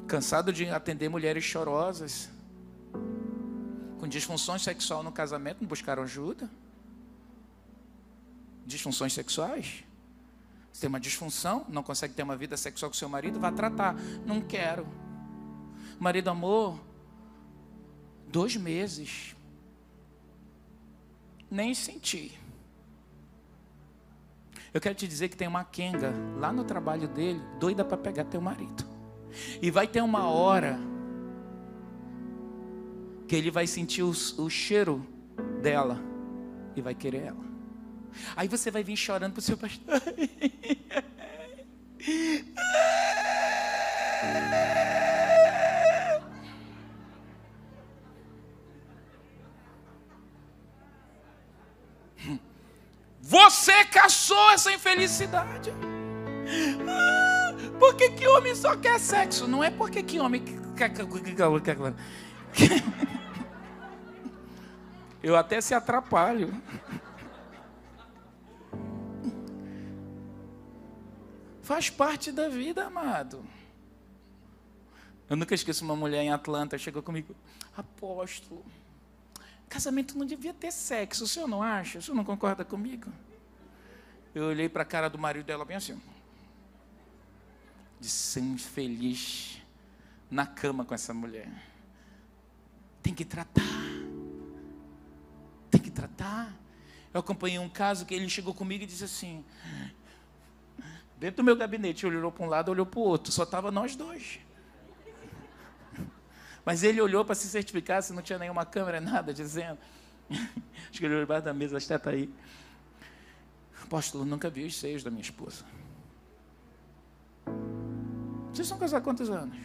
[0.09, 2.29] cansado de atender mulheres chorosas,
[4.09, 6.49] disfunções sexuais no casamento, não buscaram ajuda?
[8.65, 9.83] Disfunções sexuais?
[10.71, 13.95] Você tem uma disfunção, não consegue ter uma vida sexual com seu marido, vá tratar.
[14.25, 14.87] Não quero.
[15.99, 16.79] Marido, amor,
[18.27, 19.35] dois meses.
[21.49, 22.37] Nem senti.
[24.73, 28.25] Eu quero te dizer que tem uma Kenga lá no trabalho dele, doida para pegar
[28.25, 28.85] teu marido.
[29.61, 30.79] E vai ter uma hora
[33.29, 35.05] que ele vai sentir o, o cheiro
[35.61, 36.01] dela
[36.75, 37.45] e vai querer ela.
[38.35, 40.01] Aí você vai vir chorando para o seu pastor.
[53.21, 55.71] Você caçou essa infelicidade.
[57.77, 59.47] Por que, que homem só quer sexo?
[59.47, 60.43] Não é porque que homem.
[65.21, 66.49] Eu até se atrapalho.
[71.61, 73.45] Faz parte da vida, amado.
[75.29, 77.35] Eu nunca esqueço uma mulher em Atlanta, chegou comigo,
[77.77, 78.65] apóstolo,
[79.67, 81.99] casamento não devia ter sexo, o senhor não acha?
[81.99, 83.11] O senhor não concorda comigo?
[84.33, 86.01] Eu olhei para a cara do marido dela bem assim
[87.99, 89.61] de ser infeliz
[90.31, 91.51] na cama com essa mulher.
[93.03, 93.63] Tem que tratar.
[95.89, 96.53] Que tratar.
[97.11, 99.43] Eu acompanhei um caso que ele chegou comigo e disse assim:
[101.17, 103.71] dentro do meu gabinete, ele olhou para um lado, olhou para o outro, só estava
[103.71, 104.39] nós dois.
[106.63, 109.79] Mas ele olhou para se certificar se não tinha nenhuma câmera, nada, dizendo.
[110.29, 112.31] Acho que ele olhou debaixo da mesa, está aí.
[113.83, 115.65] Apóstolo, nunca vi os seios da minha esposa.
[118.53, 119.57] Vocês são casados há quantos anos?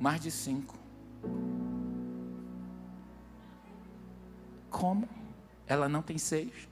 [0.00, 0.76] Mais de cinco.
[4.68, 5.25] Como?
[5.66, 6.68] Ela não tem seios?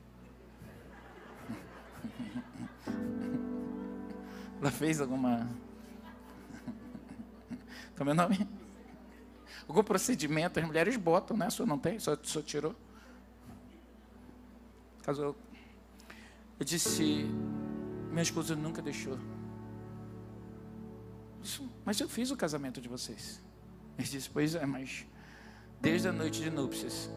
[4.60, 5.48] Ela fez alguma.
[7.96, 8.48] Como é o nome?
[9.66, 11.48] Algum procedimento, as mulheres botam, né?
[11.50, 12.74] Só não tem, só, só tirou.
[15.02, 15.36] Caso eu,
[16.58, 17.24] eu disse,
[18.10, 19.18] minha esposa nunca deixou.
[21.84, 23.40] Mas eu fiz o casamento de vocês.
[23.98, 25.04] Ele disse: Pois é, mas
[25.80, 27.10] desde a noite de núpcias,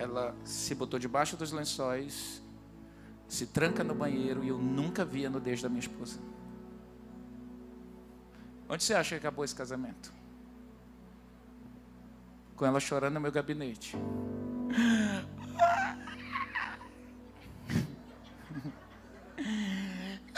[0.00, 2.42] ela se botou debaixo dos lençóis
[3.28, 6.18] se tranca no banheiro e eu nunca vi a nudez da minha esposa.
[8.68, 10.12] Onde você acha que acabou esse casamento?
[12.56, 13.96] Com ela chorando no meu gabinete.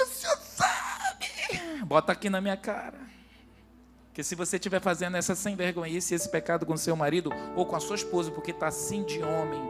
[0.01, 1.85] O senhor sabe.
[1.85, 3.12] Bota aqui na minha cara.
[4.12, 7.77] Que se você estiver fazendo essa sem vergonha, esse pecado com seu marido ou com
[7.77, 9.62] a sua esposa, porque está assim de homem,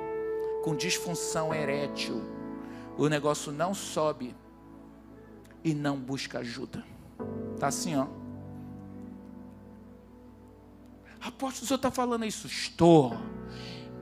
[0.65, 2.23] com disfunção erétil,
[2.99, 4.35] o negócio não sobe
[5.63, 6.85] e não busca ajuda.
[7.55, 8.07] Está assim, ó.
[11.21, 12.49] Apóstolo, o senhor está falando isso?
[12.49, 13.17] Estou.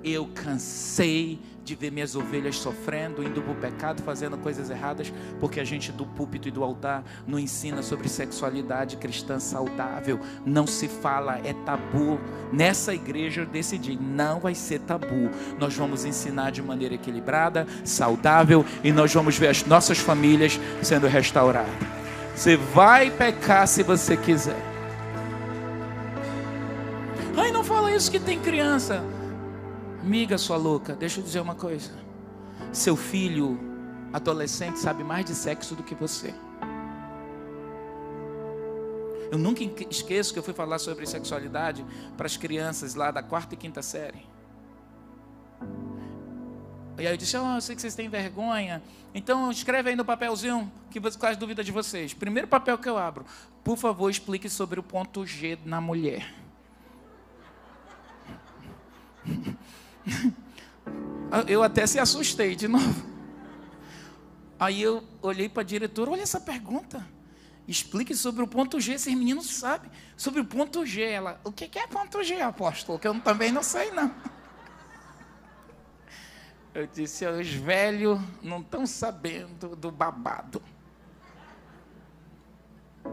[0.02, 1.38] Eu cansei
[1.70, 5.92] de ver minhas ovelhas sofrendo, indo para o pecado, fazendo coisas erradas, porque a gente
[5.92, 10.18] do púlpito e do altar não ensina sobre sexualidade cristã saudável.
[10.44, 12.18] Não se fala, é tabu.
[12.52, 15.30] Nessa igreja eu decidi, não vai ser tabu.
[15.60, 21.06] Nós vamos ensinar de maneira equilibrada, saudável, e nós vamos ver as nossas famílias sendo
[21.06, 21.70] restauradas.
[22.34, 24.60] Você vai pecar se você quiser.
[27.36, 29.04] Ai, não fala isso que tem criança.
[30.02, 31.92] Amiga sua louca, deixa eu dizer uma coisa.
[32.72, 33.60] Seu filho
[34.12, 36.34] adolescente sabe mais de sexo do que você.
[39.30, 41.84] Eu nunca esqueço que eu fui falar sobre sexualidade
[42.16, 44.26] para as crianças lá da quarta e quinta série.
[46.98, 48.82] E aí eu disse, oh, eu sei que vocês têm vergonha.
[49.14, 52.14] Então escreve aí no papelzinho que quais dúvidas de vocês.
[52.14, 53.26] Primeiro papel que eu abro.
[53.62, 56.34] Por favor, explique sobre o ponto G na mulher.
[61.46, 63.08] Eu até se assustei de novo.
[64.58, 67.06] Aí eu olhei para a diretora, olha essa pergunta.
[67.66, 69.90] Explique sobre o ponto G, esses meninos sabem.
[70.16, 71.02] Sobre o ponto G.
[71.02, 72.98] Ela, o que é ponto G, apóstolo?
[72.98, 74.12] Que eu também não sei, não.
[76.74, 80.62] Eu disse, os velhos não estão sabendo do babado.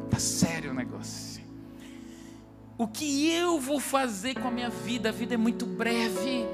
[0.09, 1.43] Tá sério o negócio.
[2.77, 5.09] O que eu vou fazer com a minha vida?
[5.09, 6.45] A vida é muito breve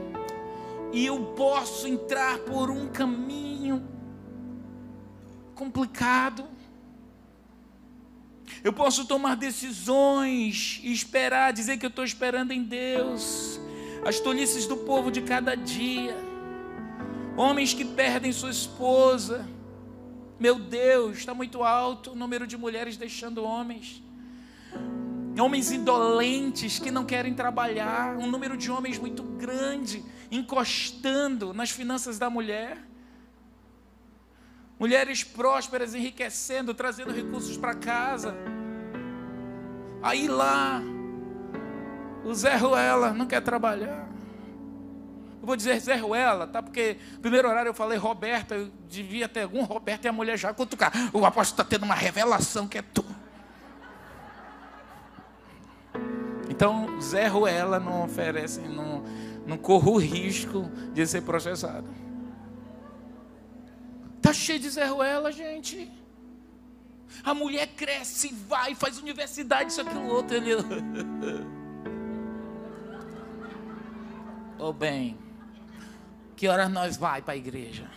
[0.94, 3.84] e eu posso entrar por um caminho
[5.56, 6.46] complicado.
[8.64, 13.60] Eu posso tomar decisões e esperar, dizer que eu estou esperando em Deus.
[14.06, 16.16] As tolices do povo de cada dia.
[17.36, 19.50] Homens que perdem sua esposa.
[20.40, 24.04] Meu Deus, está muito alto o número de mulheres deixando homens
[25.42, 30.04] homens indolentes que não querem trabalhar, um número de homens muito grande
[30.36, 32.78] encostando nas finanças da mulher.
[34.80, 38.36] Mulheres prósperas enriquecendo, trazendo recursos para casa.
[40.02, 40.82] Aí lá,
[42.26, 44.10] o Zé Ruela não quer trabalhar.
[45.40, 46.64] Eu vou dizer Zé Ruela, tá?
[46.64, 50.38] Porque no primeiro horário eu falei Roberta, eu devia ter algum Roberto e a mulher
[50.38, 50.92] já cutucar.
[51.14, 53.06] O apóstolo está tendo uma revelação que é tu.
[56.50, 59.04] Então, Zé Ruela não oferece, não,
[59.46, 61.88] não corre o risco de ser processado.
[64.22, 65.92] Tá cheio de Zé Ruela, gente.
[67.24, 70.36] A mulher cresce, vai, faz universidade, isso, aquilo, outro.
[70.36, 70.56] Ele...
[74.58, 75.18] Ô oh, bem,
[76.36, 77.90] que horas nós vai para a igreja?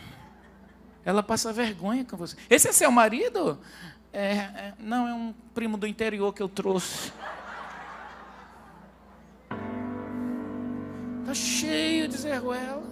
[1.04, 2.36] Ela passa vergonha com você.
[2.50, 3.60] Esse é seu marido?
[4.12, 7.12] É, é, não, é um primo do interior que eu trouxe.
[11.26, 12.84] Está cheio de Zé Ruela.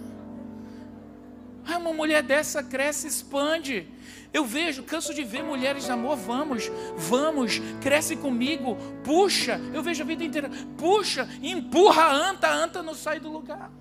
[1.65, 3.87] Ah, uma mulher dessa cresce, expande.
[4.33, 10.03] Eu vejo, canso de ver mulheres de amor, vamos, vamos, cresce comigo, puxa, eu vejo
[10.03, 13.71] a vida inteira, puxa, empurra a anta, a anta não sai do lugar.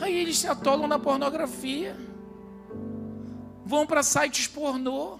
[0.00, 1.94] Aí eles se atolam na pornografia,
[3.66, 5.18] vão para sites pornô.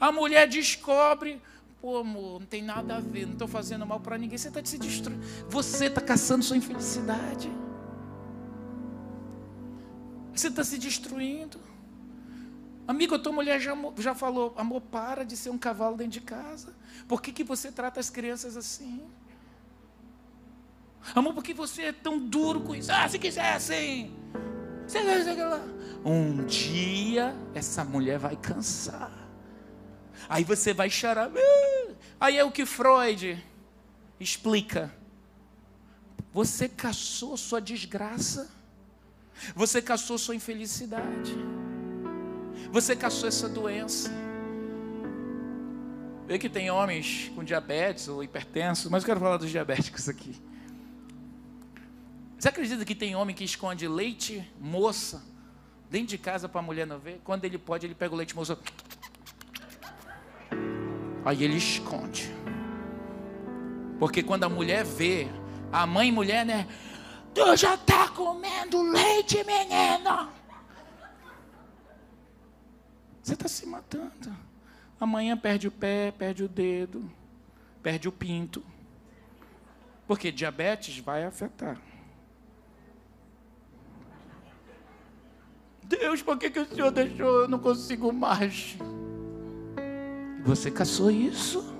[0.00, 1.40] A mulher descobre,
[1.82, 4.38] Pô, amor, não tem nada a ver, não estou fazendo mal para ninguém.
[4.38, 5.20] Você está se destruindo.
[5.48, 7.50] Você está caçando sua infelicidade.
[10.32, 11.58] Você está se destruindo.
[12.86, 16.20] Amigo, a tua mulher já, já falou, amor, para de ser um cavalo dentro de
[16.20, 16.72] casa.
[17.08, 19.02] Por que, que você trata as crianças assim?
[21.16, 22.92] Amor, por que você é tão duro com isso?
[22.92, 24.16] Ah, se quiser assim.
[26.04, 29.21] Um dia essa mulher vai cansar.
[30.28, 31.30] Aí você vai chorar.
[32.20, 33.42] Aí é o que Freud
[34.18, 34.92] explica.
[36.32, 38.50] Você caçou sua desgraça.
[39.54, 41.34] Você caçou sua infelicidade.
[42.70, 44.10] Você caçou essa doença.
[46.26, 50.40] Vê que tem homens com diabetes ou hipertenso, mas eu quero falar dos diabéticos aqui.
[52.38, 55.22] Você acredita que tem homem que esconde leite moça
[55.90, 57.20] dentro de casa para a mulher não ver.
[57.22, 58.58] Quando ele pode, ele pega o leite moço.
[61.24, 62.32] Aí ele esconde.
[63.98, 65.28] Porque quando a mulher vê,
[65.70, 66.66] a mãe mulher, né?
[67.32, 70.28] Tu já tá comendo leite, menino.
[73.22, 74.36] Você está se matando.
[74.98, 77.10] Amanhã perde o pé, perde o dedo,
[77.82, 78.62] perde o pinto.
[80.06, 81.80] Porque diabetes vai afetar.
[85.84, 87.42] Deus, por que, que o Senhor deixou?
[87.42, 88.76] Eu não consigo mais.
[90.44, 91.72] Você caçou isso?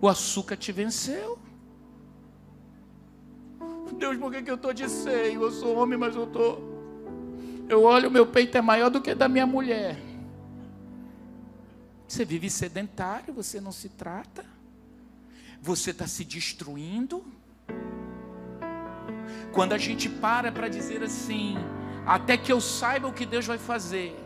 [0.00, 1.38] O açúcar te venceu?
[3.98, 5.42] Deus, por que, que eu estou de seio?
[5.42, 6.72] Eu sou homem, mas eu estou.
[7.68, 9.96] Eu olho, meu peito é maior do que da minha mulher.
[12.08, 14.44] Você vive sedentário, você não se trata.
[15.60, 17.24] Você está se destruindo.
[19.52, 21.56] Quando a gente para para dizer assim,
[22.04, 24.16] até que eu saiba o que Deus vai fazer.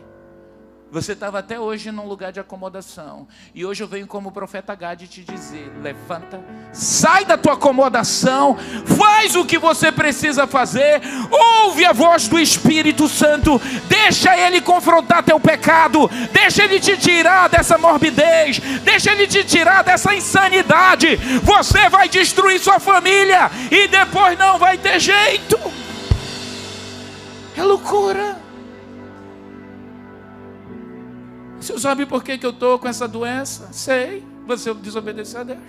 [0.89, 3.27] Você estava até hoje num lugar de acomodação.
[3.53, 6.39] E hoje eu venho como profeta Gade te dizer: levanta,
[6.71, 8.57] sai da tua acomodação,
[8.97, 13.59] faz o que você precisa fazer, ouve a voz do Espírito Santo,
[13.89, 19.83] deixa ele confrontar teu pecado, deixa ele te tirar dessa morbidez, deixa ele te tirar
[19.83, 21.17] dessa insanidade.
[21.43, 25.59] Você vai destruir sua família e depois não vai ter jeito.
[27.57, 28.46] É loucura.
[31.67, 33.73] Você sabe por que, que eu estou com essa doença?
[33.73, 34.23] Sei.
[34.45, 35.59] Você desobedeceu a Deus.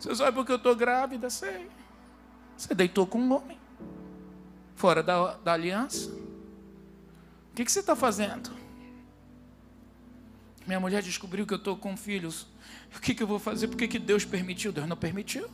[0.00, 1.30] Você sabe por que eu estou grávida?
[1.30, 1.68] Sei.
[2.56, 3.56] Você deitou com um homem.
[4.74, 6.10] Fora da, da aliança.
[6.10, 8.50] O que, que você está fazendo?
[10.66, 12.48] Minha mulher descobriu que eu estou com filhos.
[12.96, 13.68] O que, que eu vou fazer?
[13.68, 14.72] Por que, que Deus permitiu?
[14.72, 15.48] Deus não permitiu.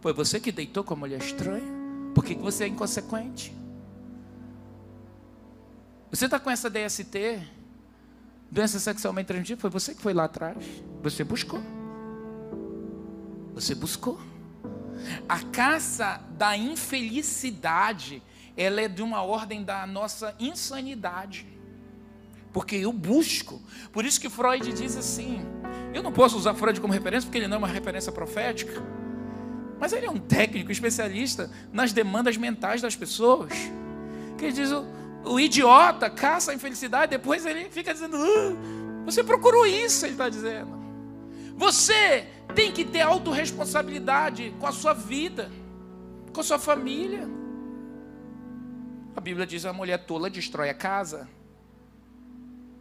[0.00, 1.72] Foi você que deitou com a mulher estranha.
[2.14, 3.52] Por que, que você é inconsequente?
[6.12, 7.40] Você está com essa DST,
[8.50, 10.62] doença sexualmente transmissível, foi você que foi lá atrás.
[11.02, 11.58] Você buscou.
[13.54, 14.20] Você buscou.
[15.26, 18.22] A caça da infelicidade,
[18.54, 21.46] ela é de uma ordem da nossa insanidade.
[22.52, 23.62] Porque eu busco.
[23.90, 25.40] Por isso que Freud diz assim:
[25.94, 28.82] eu não posso usar Freud como referência, porque ele não é uma referência profética.
[29.80, 33.50] Mas ele é um técnico especialista nas demandas mentais das pessoas.
[34.36, 34.70] Que ele diz:
[35.24, 40.28] o, idiota caça a infelicidade, depois ele fica dizendo: ah, Você procurou isso, ele está
[40.28, 40.80] dizendo.
[41.56, 45.50] Você tem que ter autorresponsabilidade com a sua vida,
[46.32, 47.28] com a sua família.
[49.14, 51.28] A Bíblia diz: a mulher tola destrói a casa,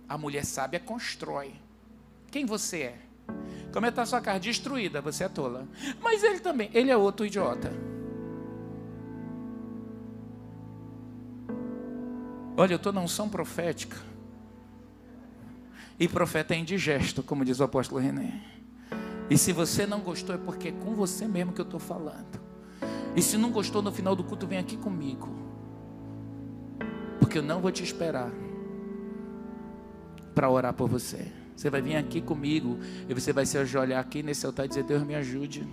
[0.08, 1.54] a mulher sábia constrói.
[2.30, 2.98] Quem você é?
[3.72, 4.40] Como está a sua casa?
[4.40, 5.68] Destruída, você é tola.
[6.02, 7.91] Mas ele também, ele é outro idiota.
[12.62, 13.98] Olha, eu estou na unção profética.
[16.00, 18.40] E profeta é indigesto, como diz o apóstolo René.
[19.32, 22.40] E se você não gostou, é porque é com você mesmo que eu estou falando.
[23.16, 25.28] E se não gostou no final do culto, vem aqui comigo.
[27.20, 28.30] Porque eu não vou te esperar
[30.36, 31.32] para orar por você.
[31.56, 32.78] Você vai vir aqui comigo
[33.10, 35.68] e você vai se ajoelhar aqui nesse altar e dizer: Deus me ajude.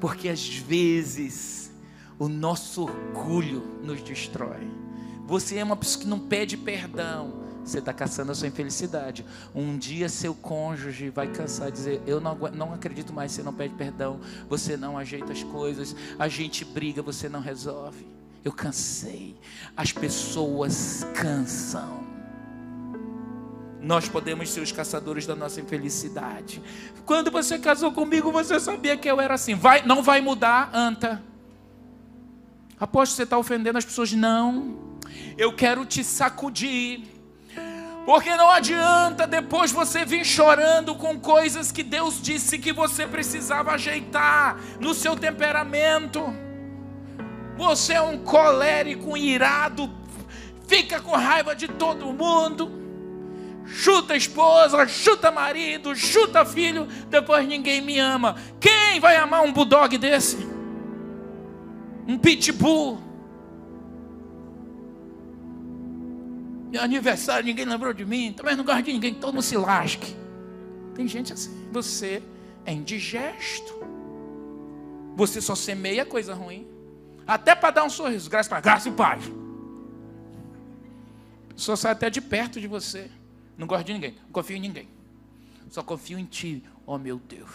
[0.00, 1.70] Porque às vezes
[2.18, 4.87] o nosso orgulho nos destrói.
[5.28, 7.34] Você é uma pessoa que não pede perdão.
[7.62, 9.26] Você está caçando a sua infelicidade.
[9.54, 13.52] Um dia seu cônjuge vai cansar de dizer: Eu não, não acredito mais, você não
[13.52, 18.06] pede perdão, você não ajeita as coisas, a gente briga, você não resolve.
[18.42, 19.36] Eu cansei.
[19.76, 22.06] As pessoas cansam.
[23.82, 26.62] Nós podemos ser os caçadores da nossa infelicidade.
[27.04, 29.54] Quando você casou comigo, você sabia que eu era assim.
[29.54, 31.22] Vai, não vai mudar, anta.
[32.80, 34.10] Aposto que você está ofendendo as pessoas.
[34.14, 34.87] Não.
[35.36, 37.02] Eu quero te sacudir.
[38.04, 43.72] Porque não adianta depois você vir chorando com coisas que Deus disse que você precisava
[43.72, 46.34] ajeitar no seu temperamento.
[47.56, 49.90] Você é um colérico, um irado,
[50.66, 52.78] fica com raiva de todo mundo
[53.68, 58.36] chuta esposa, chuta marido, chuta filho, depois ninguém me ama.
[58.58, 60.36] Quem vai amar um bulldog desse?
[62.06, 62.98] Um pitbull?
[66.70, 70.14] Meu aniversário, ninguém lembrou de mim, também não gosto de ninguém, todo mundo se lasque.
[70.94, 72.22] Tem gente assim, você
[72.64, 73.74] é indigesto.
[75.16, 76.66] Você só semeia coisa ruim.
[77.26, 79.22] Até para dar um sorriso, graças a graça e paz.
[81.48, 83.10] Pessoa sai até de perto de você.
[83.56, 84.88] Não gosto de ninguém, não confio em ninguém.
[85.70, 87.50] Só confio em ti, oh meu Deus.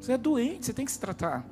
[0.00, 1.46] Você é doente, você tem que se tratar.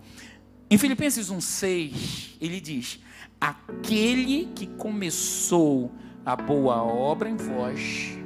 [0.71, 3.01] Em Filipenses 1,6, ele diz:
[3.41, 5.91] Aquele que começou
[6.25, 8.19] a boa obra em vós,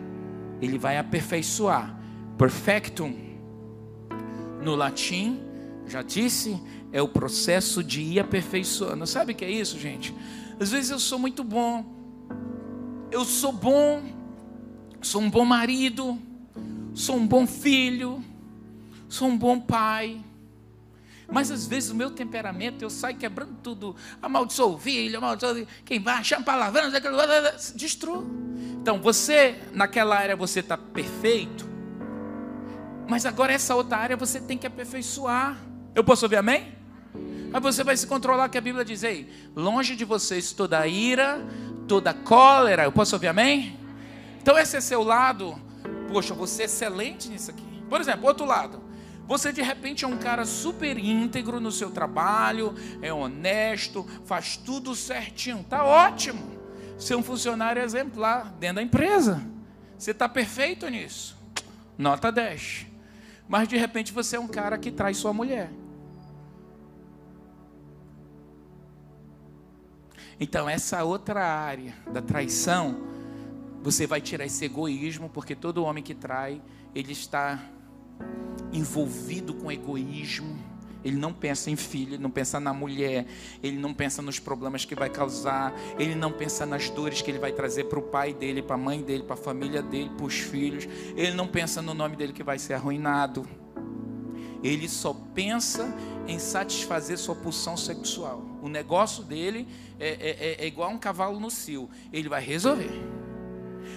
[0.61, 1.99] ele vai aperfeiçoar.
[2.37, 3.15] Perfectum,
[4.63, 5.41] no latim,
[5.87, 6.61] já disse,
[6.93, 9.07] é o processo de ir aperfeiçoando.
[9.07, 10.15] Sabe o que é isso, gente?
[10.61, 11.85] Às vezes eu sou muito bom,
[13.11, 14.03] eu sou bom,
[15.01, 16.19] sou um bom marido,
[16.95, 18.23] sou um bom filho,
[19.09, 20.23] sou um bom pai.
[21.31, 23.95] Mas às vezes o meu temperamento, eu saio quebrando tudo.
[24.23, 26.91] Amaldiçoo o filho, amaldiçoo quem vai, chama palavrão,
[27.75, 28.27] destruo.
[28.81, 31.69] Então você, naquela área você está perfeito.
[33.07, 35.59] Mas agora essa outra área você tem que aperfeiçoar.
[35.95, 36.75] Eu posso ouvir amém?
[37.53, 41.45] Aí você vai se controlar, que a Bíblia diz, ei, longe de vocês toda ira,
[41.87, 42.85] toda cólera.
[42.85, 43.79] Eu posso ouvir amém?
[44.41, 45.61] Então esse é seu lado.
[46.11, 47.65] Poxa, você é excelente nisso aqui.
[47.89, 48.88] Por exemplo, outro lado.
[49.29, 54.97] Você de repente é um cara super íntegro no seu trabalho, é honesto, faz tudo
[54.97, 56.59] certinho, tá ótimo.
[56.99, 59.45] Ser um funcionário exemplar dentro da empresa.
[59.99, 61.37] Você está perfeito nisso.
[61.99, 62.87] Nota 10.
[63.47, 65.71] Mas de repente você é um cara que traz sua mulher.
[70.41, 72.97] Então, essa outra área da traição,
[73.83, 76.63] você vai tirar esse egoísmo, porque todo homem que trai,
[76.95, 77.61] ele está
[78.73, 80.59] envolvido com egoísmo.
[81.05, 83.25] Ele não pensa em filho, ele não pensa na mulher,
[83.63, 87.39] ele não pensa nos problemas que vai causar, ele não pensa nas dores que ele
[87.39, 90.27] vai trazer para o pai dele, para a mãe dele, para a família dele, para
[90.27, 90.89] os filhos.
[91.17, 93.47] Ele não pensa no nome dele que vai ser arruinado.
[94.63, 95.95] Ele só pensa
[96.27, 98.45] em satisfazer sua pulsão sexual.
[98.61, 99.69] O negócio dele
[100.01, 101.89] é, é, é, é igual um cavalo no cio.
[102.13, 102.91] Ele vai resolver.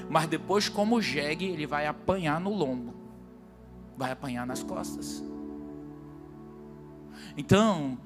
[0.07, 3.00] Mas depois, como jegue, ele vai apanhar no lombo.
[3.97, 5.23] Vai apanhar nas costas.
[7.37, 7.97] Então,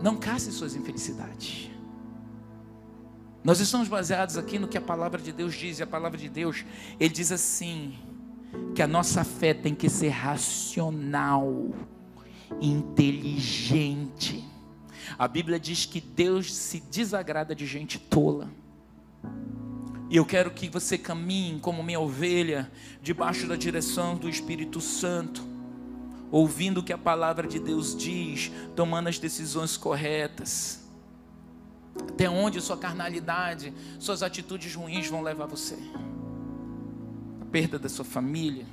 [0.00, 1.70] não casse suas infelicidades.
[3.44, 6.28] Nós estamos baseados aqui no que a palavra de Deus diz, e a palavra de
[6.28, 6.64] Deus,
[6.98, 7.98] ele diz assim:
[8.74, 11.70] que a nossa fé tem que ser racional,
[12.60, 14.44] inteligente.
[15.18, 18.48] A Bíblia diz que Deus se desagrada de gente tola.
[20.12, 25.42] E eu quero que você caminhe como minha ovelha, debaixo da direção do Espírito Santo,
[26.30, 30.86] ouvindo o que a palavra de Deus diz, tomando as decisões corretas.
[31.96, 35.78] Até onde sua carnalidade, suas atitudes ruins vão levar você
[37.50, 38.66] perda da sua família.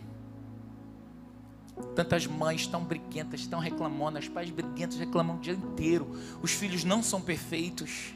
[1.95, 6.19] Tantas mães tão briguentas, tão reclamonas, pais briguentos reclamam o dia inteiro.
[6.41, 8.13] Os filhos não são perfeitos.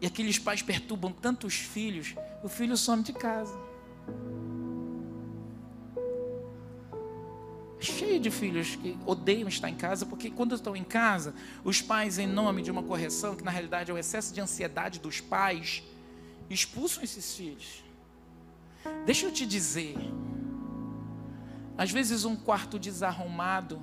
[0.00, 3.54] E aqueles pais perturbam tantos filhos, o filho some de casa.
[7.78, 11.34] Cheio de filhos que odeiam estar em casa, porque quando estão em casa,
[11.64, 15.00] os pais, em nome de uma correção, que na realidade é o excesso de ansiedade
[15.00, 15.82] dos pais,
[16.48, 17.82] expulsam esses filhos.
[19.04, 19.96] Deixa eu te dizer,
[21.76, 23.82] às vezes um quarto desarrumado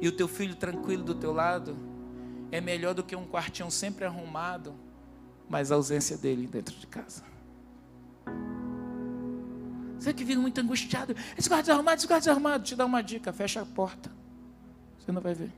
[0.00, 1.76] e o teu filho tranquilo do teu lado
[2.52, 4.85] é melhor do que um quartinho sempre arrumado,
[5.48, 7.22] mas a ausência dele dentro de casa.
[9.98, 13.32] Você que vive muito angustiado, esse quarto desarrumado, esse quarto desarrumado, te dá uma dica,
[13.32, 14.10] fecha a porta.
[14.98, 15.52] Você não vai ver.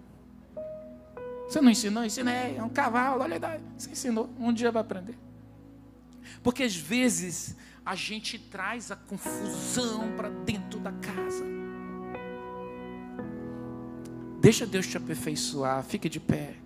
[1.48, 2.04] Você não ensinou?
[2.04, 3.38] Ensinei, é um cavalo, olha,
[3.76, 5.18] você ensinou, um dia vai aprender.
[6.42, 11.44] Porque às vezes a gente traz a confusão para dentro da casa.
[14.40, 16.56] Deixa Deus te aperfeiçoar, fique de pé.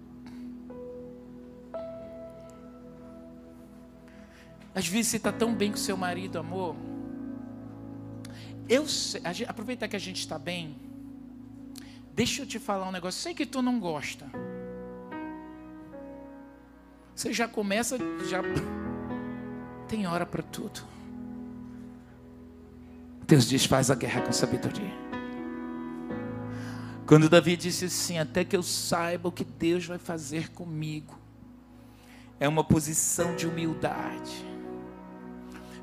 [4.74, 6.74] Às vezes você está tão bem com seu marido, amor.
[8.68, 10.76] Eu sei, aproveitar que a gente está bem.
[12.14, 13.20] Deixa eu te falar um negócio.
[13.20, 14.30] Sei que tu não gosta.
[17.14, 17.98] Você já começa,
[18.28, 18.40] já
[19.88, 20.82] tem hora para tudo.
[23.26, 24.92] Deus diz: faz a guerra com sabedoria.
[27.06, 31.18] Quando Davi disse assim: Até que eu saiba o que Deus vai fazer comigo,
[32.40, 34.51] é uma posição de humildade.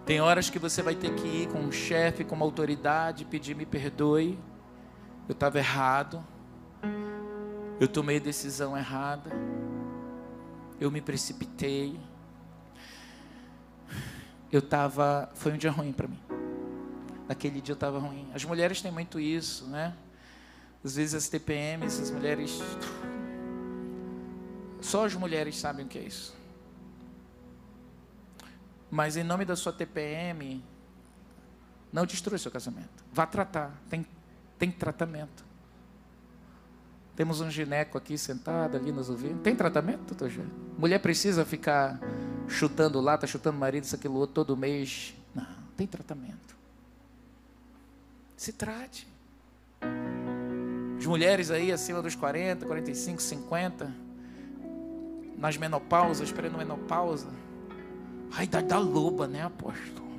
[0.10, 3.56] Tem horas que você vai ter que ir com um chefe, com uma autoridade, pedir
[3.56, 4.40] me perdoe,
[5.28, 6.26] eu estava errado,
[7.80, 9.30] eu tomei decisão errada,
[10.82, 12.00] eu me precipitei,
[14.52, 16.20] eu estava, foi um dia ruim para mim
[17.28, 18.28] naquele dia eu estava ruim.
[18.34, 19.94] As mulheres têm muito isso, né?
[20.84, 22.58] Às vezes as TPMs, as mulheres.
[24.82, 26.39] Só as mulheres sabem o que é isso.
[28.90, 30.64] Mas em nome da sua TPM,
[31.92, 33.04] não destrua seu casamento.
[33.12, 33.72] Vá tratar.
[33.90, 34.06] Tem,
[34.58, 35.44] tem tratamento.
[37.16, 39.42] Temos um gineco aqui sentado ali nos ouvindo.
[39.42, 40.52] Tem tratamento, doutor Júlio?
[40.78, 42.00] Mulher precisa ficar
[42.48, 45.14] chutando lata, chutando marido, isso, aquilo outro, todo mês.
[45.36, 46.56] Não, tem tratamento.
[48.38, 49.06] Se trate.
[50.98, 53.94] As mulheres aí acima dos 40, 45, 50,
[55.38, 57.28] nas menopausas, pré-menopausa.
[58.36, 60.10] A idade da loba, né, apóstolo?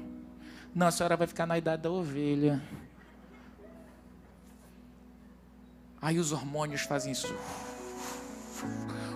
[0.74, 2.62] Não, a senhora vai ficar na idade da ovelha.
[6.00, 7.34] Aí os hormônios fazem isso.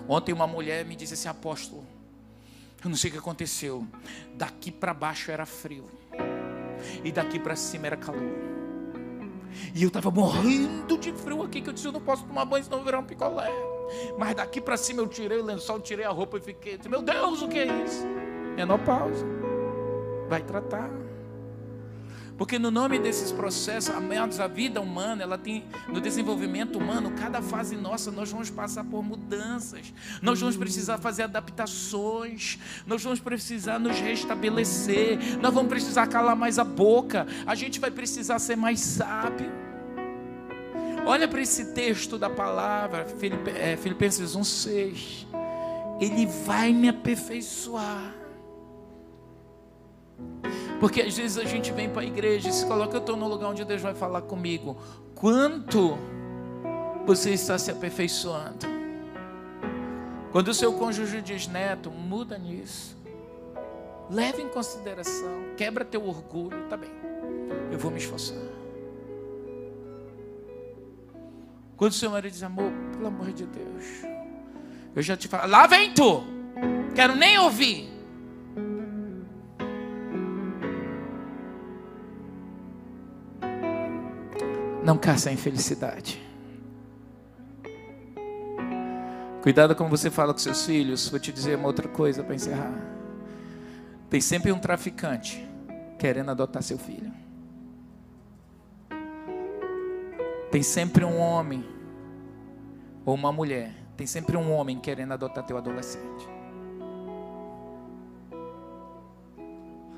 [0.09, 1.85] Ontem uma mulher me disse assim, apóstolo,
[2.83, 3.87] eu não sei o que aconteceu.
[4.35, 5.89] Daqui para baixo era frio.
[7.03, 8.23] E daqui para cima era calor.
[9.75, 12.65] E eu estava morrendo de frio aqui, que eu disse, eu não posso tomar banho,
[12.65, 13.51] senão virar um picolé.
[14.19, 17.41] Mas daqui para cima eu tirei o lençol, tirei a roupa e fiquei, meu Deus,
[17.41, 18.05] o que é isso?
[18.57, 19.25] Menopausa.
[20.29, 20.91] Vai tratar.
[22.37, 27.41] Porque no nome desses processos, amados, a vida humana, ela tem, no desenvolvimento humano, cada
[27.41, 33.79] fase nossa, nós vamos passar por mudanças, nós vamos precisar fazer adaptações, nós vamos precisar
[33.79, 38.81] nos restabelecer, nós vamos precisar calar mais a boca, a gente vai precisar ser mais
[38.81, 39.53] sábio.
[41.07, 43.07] Olha para esse texto da palavra,
[43.57, 45.27] é, Filipenses 1,6.
[46.01, 48.24] Ele vai me aperfeiçoar.
[50.81, 53.29] Porque às vezes a gente vem para a igreja e se coloca, eu estou no
[53.29, 54.77] lugar onde Deus vai falar comigo.
[55.15, 55.97] Quanto
[57.07, 58.67] você está se aperfeiçoando?
[60.33, 62.97] Quando o seu cônjuge diz, neto, muda nisso.
[64.11, 66.91] Leve em consideração, quebra teu orgulho, tá bem.
[67.71, 68.37] Eu vou me esforçar.
[71.77, 73.85] Quando o seu marido diz, amor, pelo amor de Deus,
[74.95, 76.25] eu já te falo, lá vem tu,
[76.95, 77.94] quero nem ouvir.
[84.85, 86.23] Não caça a infelicidade.
[89.41, 91.09] Cuidado como você fala com seus filhos.
[91.09, 92.75] Vou te dizer uma outra coisa para encerrar.
[94.11, 95.43] Tem sempre um traficante
[95.99, 97.11] querendo adotar seu filho.
[100.51, 101.65] Tem sempre um homem
[103.07, 103.73] ou uma mulher.
[103.97, 106.29] Tem sempre um homem querendo adotar teu adolescente.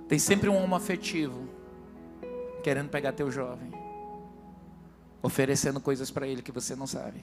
[0.07, 1.49] Tem sempre um homem afetivo
[2.63, 3.86] querendo pegar teu jovem
[5.23, 7.23] oferecendo coisas para ele que você não sabe.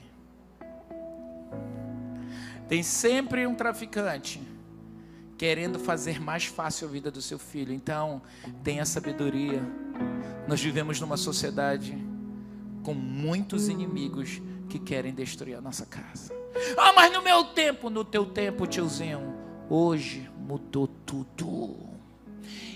[2.68, 4.40] Tem sempre um traficante
[5.36, 7.72] querendo fazer mais fácil a vida do seu filho.
[7.72, 8.22] Então,
[8.62, 9.62] tenha sabedoria.
[10.46, 11.96] Nós vivemos numa sociedade
[12.82, 16.34] com muitos inimigos que querem destruir a nossa casa.
[16.76, 19.34] Ah, mas no meu tempo, no teu tempo, tiozinho,
[19.68, 21.76] hoje mudou tudo.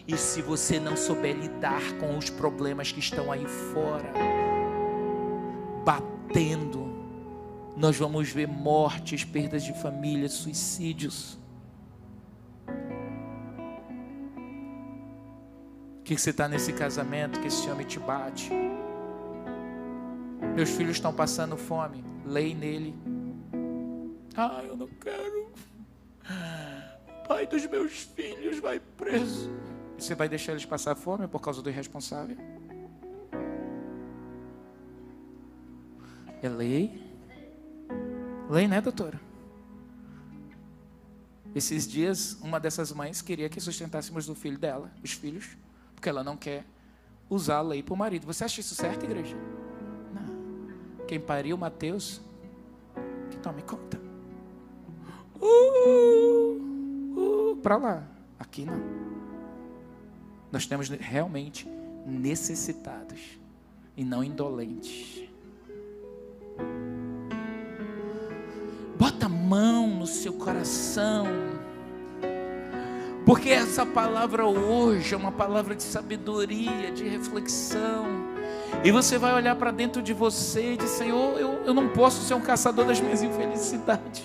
[0.07, 4.13] E se você não souber lidar com os problemas que estão aí fora,
[5.85, 6.87] batendo,
[7.77, 11.39] nós vamos ver mortes, perdas de família, suicídios.
[16.15, 18.51] que você está nesse casamento que esse homem te bate?
[20.55, 22.03] Meus filhos estão passando fome.
[22.25, 22.95] Lei nele.
[24.35, 25.53] Ah, eu não quero.
[27.29, 29.51] pai dos meus filhos vai preso.
[29.99, 32.39] Você vai deixar eles passar fome por causa do irresponsável?
[36.43, 37.03] É lei.
[38.49, 39.21] Lei, né, doutora?
[41.55, 45.57] Esses dias, uma dessas mães queria que sustentássemos o filho dela, os filhos,
[45.95, 46.65] porque ela não quer
[47.29, 48.27] usar a lei para o marido.
[48.27, 49.37] Você acha isso certo, igreja?
[50.15, 51.07] Não.
[51.07, 52.21] Quem pariu, Mateus,
[53.31, 53.99] que tome conta.
[55.41, 58.09] Uh, uh, para lá.
[58.39, 58.81] Aqui não.
[60.53, 61.67] Nós temos realmente
[62.07, 63.39] necessitados
[63.97, 65.28] e não indolentes.
[70.09, 71.27] Seu coração.
[73.25, 78.07] Porque essa palavra hoje é uma palavra de sabedoria, de reflexão.
[78.83, 82.25] E você vai olhar para dentro de você e dizer: Senhor, eu, eu não posso
[82.25, 84.23] ser um caçador das minhas infelicidades.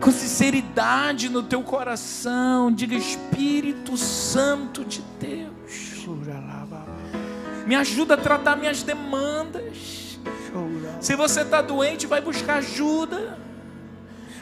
[0.00, 6.06] Com sinceridade no teu coração, diga: Espírito Santo de Deus,
[7.66, 10.05] me ajuda a tratar minhas demandas.
[11.00, 13.38] Se você está doente, vai buscar ajuda.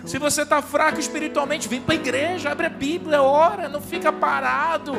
[0.05, 4.13] Se você está fraco espiritualmente, vem para a igreja, abre a Bíblia, ora, não fica
[4.13, 4.93] parado.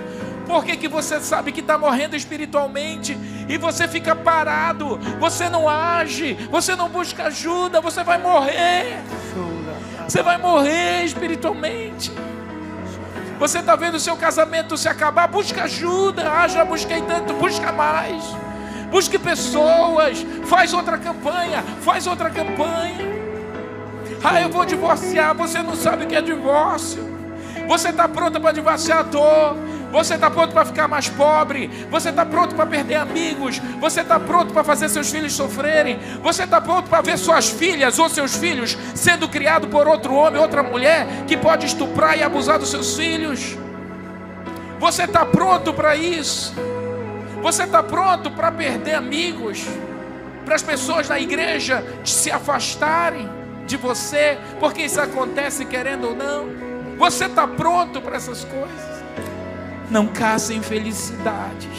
[0.47, 4.97] Por que, que você sabe que está morrendo espiritualmente e você fica parado?
[5.19, 8.97] Você não age, você não busca ajuda, você vai morrer.
[10.07, 12.11] Você vai morrer espiritualmente.
[13.37, 16.31] Você está vendo o seu casamento se acabar, busca ajuda.
[16.31, 18.23] Ah, já busquei tanto, busca mais.
[18.89, 20.25] Busque pessoas.
[20.45, 21.63] Faz outra campanha.
[21.81, 23.15] Faz outra campanha.
[24.23, 25.35] Ah, eu vou divorciar.
[25.35, 27.15] Você não sabe o que é divórcio.
[27.67, 29.05] Você está pronta para divorciar?
[29.05, 29.55] Tô.
[29.91, 31.69] Você está pronto para ficar mais pobre?
[31.89, 33.59] Você está pronto para perder amigos?
[33.79, 35.99] Você está pronto para fazer seus filhos sofrerem?
[36.21, 40.41] Você está pronto para ver suas filhas ou seus filhos sendo criados por outro homem,
[40.41, 43.57] outra mulher que pode estuprar e abusar dos seus filhos?
[44.79, 46.53] Você está pronto para isso?
[47.45, 49.67] Você está pronto para perder amigos?
[50.43, 53.29] Para as pessoas da igreja se afastarem
[53.67, 54.39] de você?
[54.59, 56.47] Porque isso acontece querendo ou não?
[56.97, 59.03] Você está pronto para essas coisas?
[59.91, 61.69] Não caça felicidades.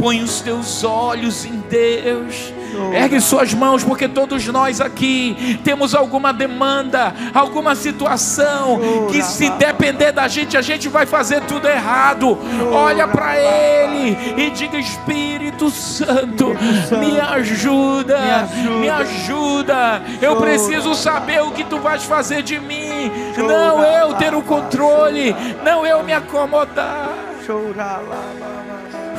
[0.00, 2.54] Põe os teus olhos em Deus.
[2.94, 8.80] Ergue suas mãos, porque todos nós aqui temos alguma demanda, alguma situação
[9.10, 12.38] que, se depender da gente, a gente vai fazer tudo errado.
[12.72, 16.56] Olha para Ele e diga: Espírito Santo,
[16.98, 18.48] me ajuda,
[18.80, 20.02] me ajuda.
[20.22, 23.10] Eu preciso saber o que tu vais fazer de mim.
[23.36, 27.10] Não eu ter o controle, não eu me acomodar.
[27.44, 28.59] Chorar lá.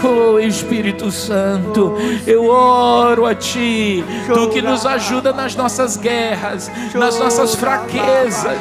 [0.03, 1.95] Oh Espírito Santo,
[2.25, 8.57] eu oro a Ti, Tu que nos ajuda nas nossas guerras, nas nossas fraquezas,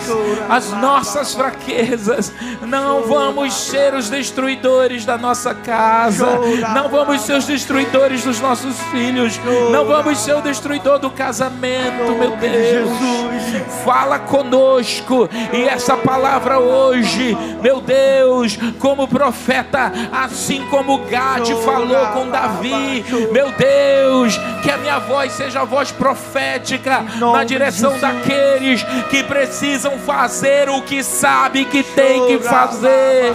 [0.48, 2.32] as nossas fraquezas.
[2.66, 6.26] Não vamos ser os destruidores da nossa casa,
[6.74, 9.40] não vamos ser os destruidores dos nossos filhos,
[9.72, 12.90] não vamos ser o destruidor do casamento, meu Deus.
[13.84, 22.06] Fala conosco e essa palavra hoje, meu Deus, como profeta, assim como Gá te falou
[22.08, 23.04] com Davi.
[23.30, 29.98] Meu Deus, que a minha voz seja a voz profética na direção daqueles que precisam
[29.98, 33.34] fazer o que sabe que tem que fazer.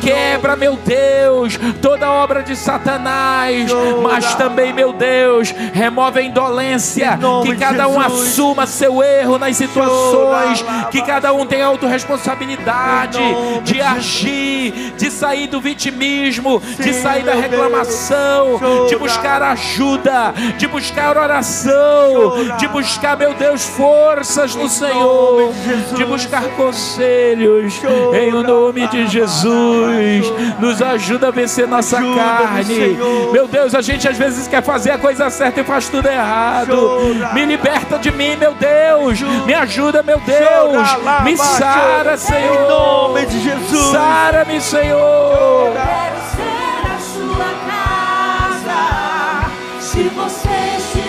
[0.00, 3.70] Quebra, meu Deus, toda obra de Satanás,
[4.02, 10.64] mas também, meu Deus, remove a indolência, que cada um assuma seu erro nas situações,
[10.90, 13.18] que cada um tenha autorresponsabilidade
[13.62, 21.16] de agir, de sair do vitimismo, de sair da reclamação, de buscar ajuda, de buscar
[21.16, 25.52] oração, de buscar, meu Deus, forças no Senhor,
[25.94, 27.80] de buscar conselhos
[28.14, 30.32] em o nome de Jesus.
[30.58, 32.96] Nos ajuda a vencer nossa carne.
[33.32, 37.00] Meu Deus, a gente às vezes quer fazer a coisa certa e faz tudo errado.
[37.32, 39.20] Me liberta de mim, meu Deus.
[39.46, 40.88] Me ajuda, meu Deus.
[41.24, 42.64] Me sara, Senhor.
[42.64, 43.92] Em nome de Jesus.
[43.92, 45.72] Sara-me, Senhor.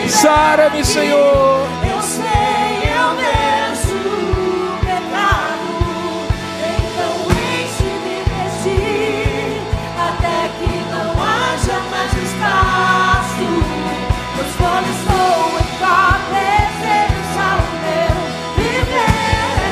[0.10, 1.68] Sara-me, Senhor.
[1.84, 5.70] Eu sei, eu mereço o pecado.
[6.64, 8.18] Então enche-me
[8.64, 9.62] de
[9.99, 13.47] até que não haja mais espaço.
[14.36, 18.16] Pois quando estou em tua presença, o meu
[18.58, 19.72] viver é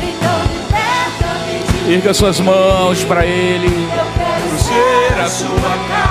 [0.03, 3.68] Então liberta-me de Erga suas mãos para Ele.
[3.68, 6.10] Eu quero ser a sua casa.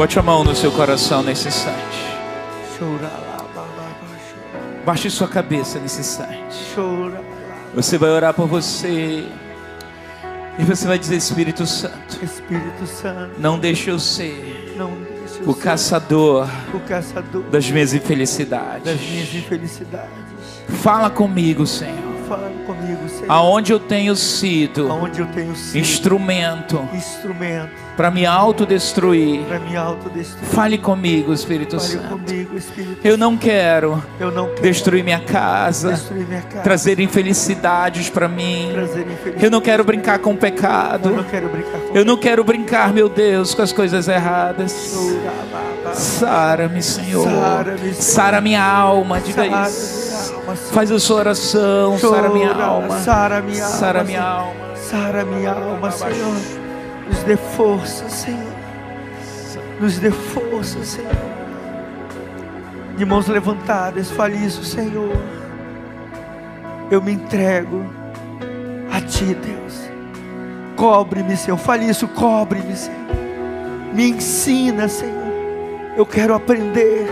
[0.00, 1.76] Bote a mão no seu coração nesse instante.
[4.82, 6.56] Baixe sua cabeça nesse instante.
[7.74, 9.26] Você vai orar por você.
[10.58, 15.50] E você vai dizer, Espírito Santo, Espírito Santo, não deixe eu ser não deixe eu
[15.50, 18.84] o ser caçador o caçador das minhas infelicidades.
[18.84, 20.08] das minhas infelicidades.
[20.82, 22.09] Fala comigo, Senhor.
[22.30, 23.26] Fala comigo, Senhor.
[23.28, 29.42] Aonde eu tenho sido Aonde eu tenho sido instrumento instrumento para me autodestruir.
[29.46, 30.44] para me autodestruir.
[30.48, 32.08] Fale comigo, Espírito Fale Santo.
[32.08, 37.00] comigo, Espírito Eu não quero Eu não quero destruir minha casa, destruir minha casa, trazer
[37.00, 38.70] infelicidades para mim.
[38.72, 39.44] trazer infelicidade.
[39.44, 41.10] Eu não quero brincar com o Eu pecado.
[41.10, 44.70] não quero brincar com Eu não quero brincar, meu Deus, com as coisas erradas.
[44.70, 47.24] Sara, Sara-me, Senhor.
[47.28, 47.94] Sara-me.
[47.94, 50.09] Sara minha alma, diga Sara isso.
[50.72, 52.98] Faz a sua oração, Sara minha alma.
[53.00, 54.76] Sara minha alma, Sara minha alma.
[54.76, 56.36] Sara minha alma, Senhor.
[57.06, 58.52] Nos dê força, Senhor.
[59.80, 61.10] Nos dê força, Senhor.
[62.96, 65.16] De mãos levantadas, fale isso, Senhor.
[66.90, 67.84] Eu me entrego
[68.92, 69.90] a Ti, Deus.
[70.76, 71.56] Cobre-me, Senhor.
[71.56, 72.98] Fale isso, cobre-me, Senhor.
[73.92, 75.14] Me ensina, Senhor.
[75.96, 77.08] Eu quero aprender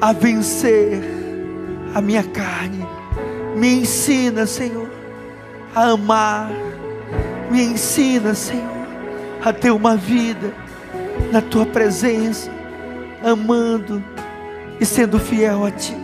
[0.00, 1.19] a vencer
[1.94, 2.86] a minha carne.
[3.56, 4.88] Me ensina, Senhor,
[5.74, 6.50] a amar.
[7.50, 8.86] Me ensina, Senhor,
[9.44, 10.52] a ter uma vida
[11.32, 12.50] na tua presença,
[13.24, 14.02] amando
[14.80, 15.96] e sendo fiel a ti.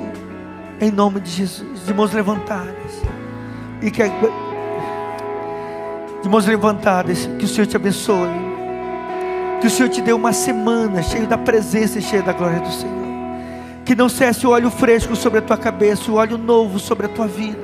[0.81, 3.03] Em nome de Jesus, de mãos levantadas.
[3.81, 4.03] E que
[6.23, 8.29] de mãos levantadas, que o Senhor te abençoe.
[9.61, 12.71] Que o Senhor te dê uma semana cheia da presença e cheia da glória do
[12.71, 13.06] Senhor.
[13.87, 17.09] Que não cesse o óleo fresco sobre a tua cabeça, o óleo novo sobre a
[17.09, 17.59] tua vida.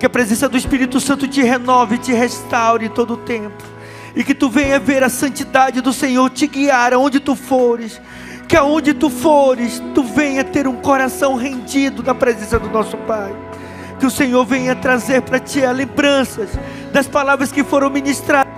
[0.00, 3.62] Que a presença do Espírito Santo te renove, te restaure todo o tempo.
[4.16, 8.00] E que tu venha ver a santidade do Senhor te guiar aonde tu fores.
[8.48, 13.32] Que aonde tu fores, tu venha ter um coração rendido na presença do nosso Pai.
[14.00, 16.48] Que o Senhor venha trazer para ti lembranças
[16.92, 18.50] das palavras que foram ministradas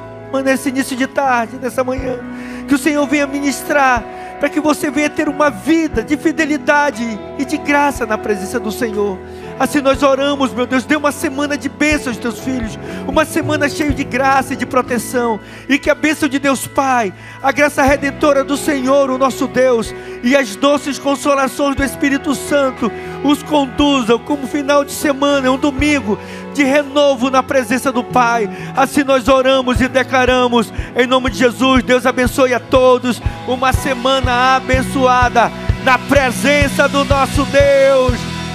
[0.44, 2.18] nesse início de tarde, nessa manhã
[2.66, 4.02] que o Senhor venha ministrar,
[4.38, 7.04] para que você venha ter uma vida de fidelidade
[7.38, 9.18] e de graça na presença do Senhor.
[9.58, 12.76] Assim nós oramos, meu Deus, dê uma semana de bênção aos teus filhos,
[13.06, 17.14] uma semana cheia de graça e de proteção, e que a bênção de Deus Pai,
[17.40, 22.90] a graça redentora do Senhor, o nosso Deus, e as doces consolações do Espírito Santo
[23.24, 26.18] os conduzam como final de semana, um domingo,
[26.52, 28.48] de renovo na presença do Pai.
[28.76, 34.56] Assim nós oramos e declaramos, em nome de Jesus, Deus abençoe a todos, uma semana
[34.56, 35.50] abençoada
[35.82, 38.14] na presença do nosso Deus.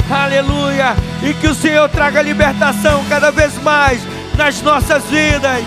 [0.10, 0.96] Aleluia!
[1.24, 4.02] E que o Senhor traga libertação cada vez mais
[4.38, 5.64] nas nossas vidas.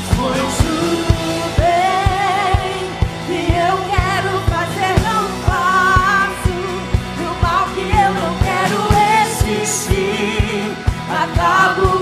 [11.43, 12.02] diabo.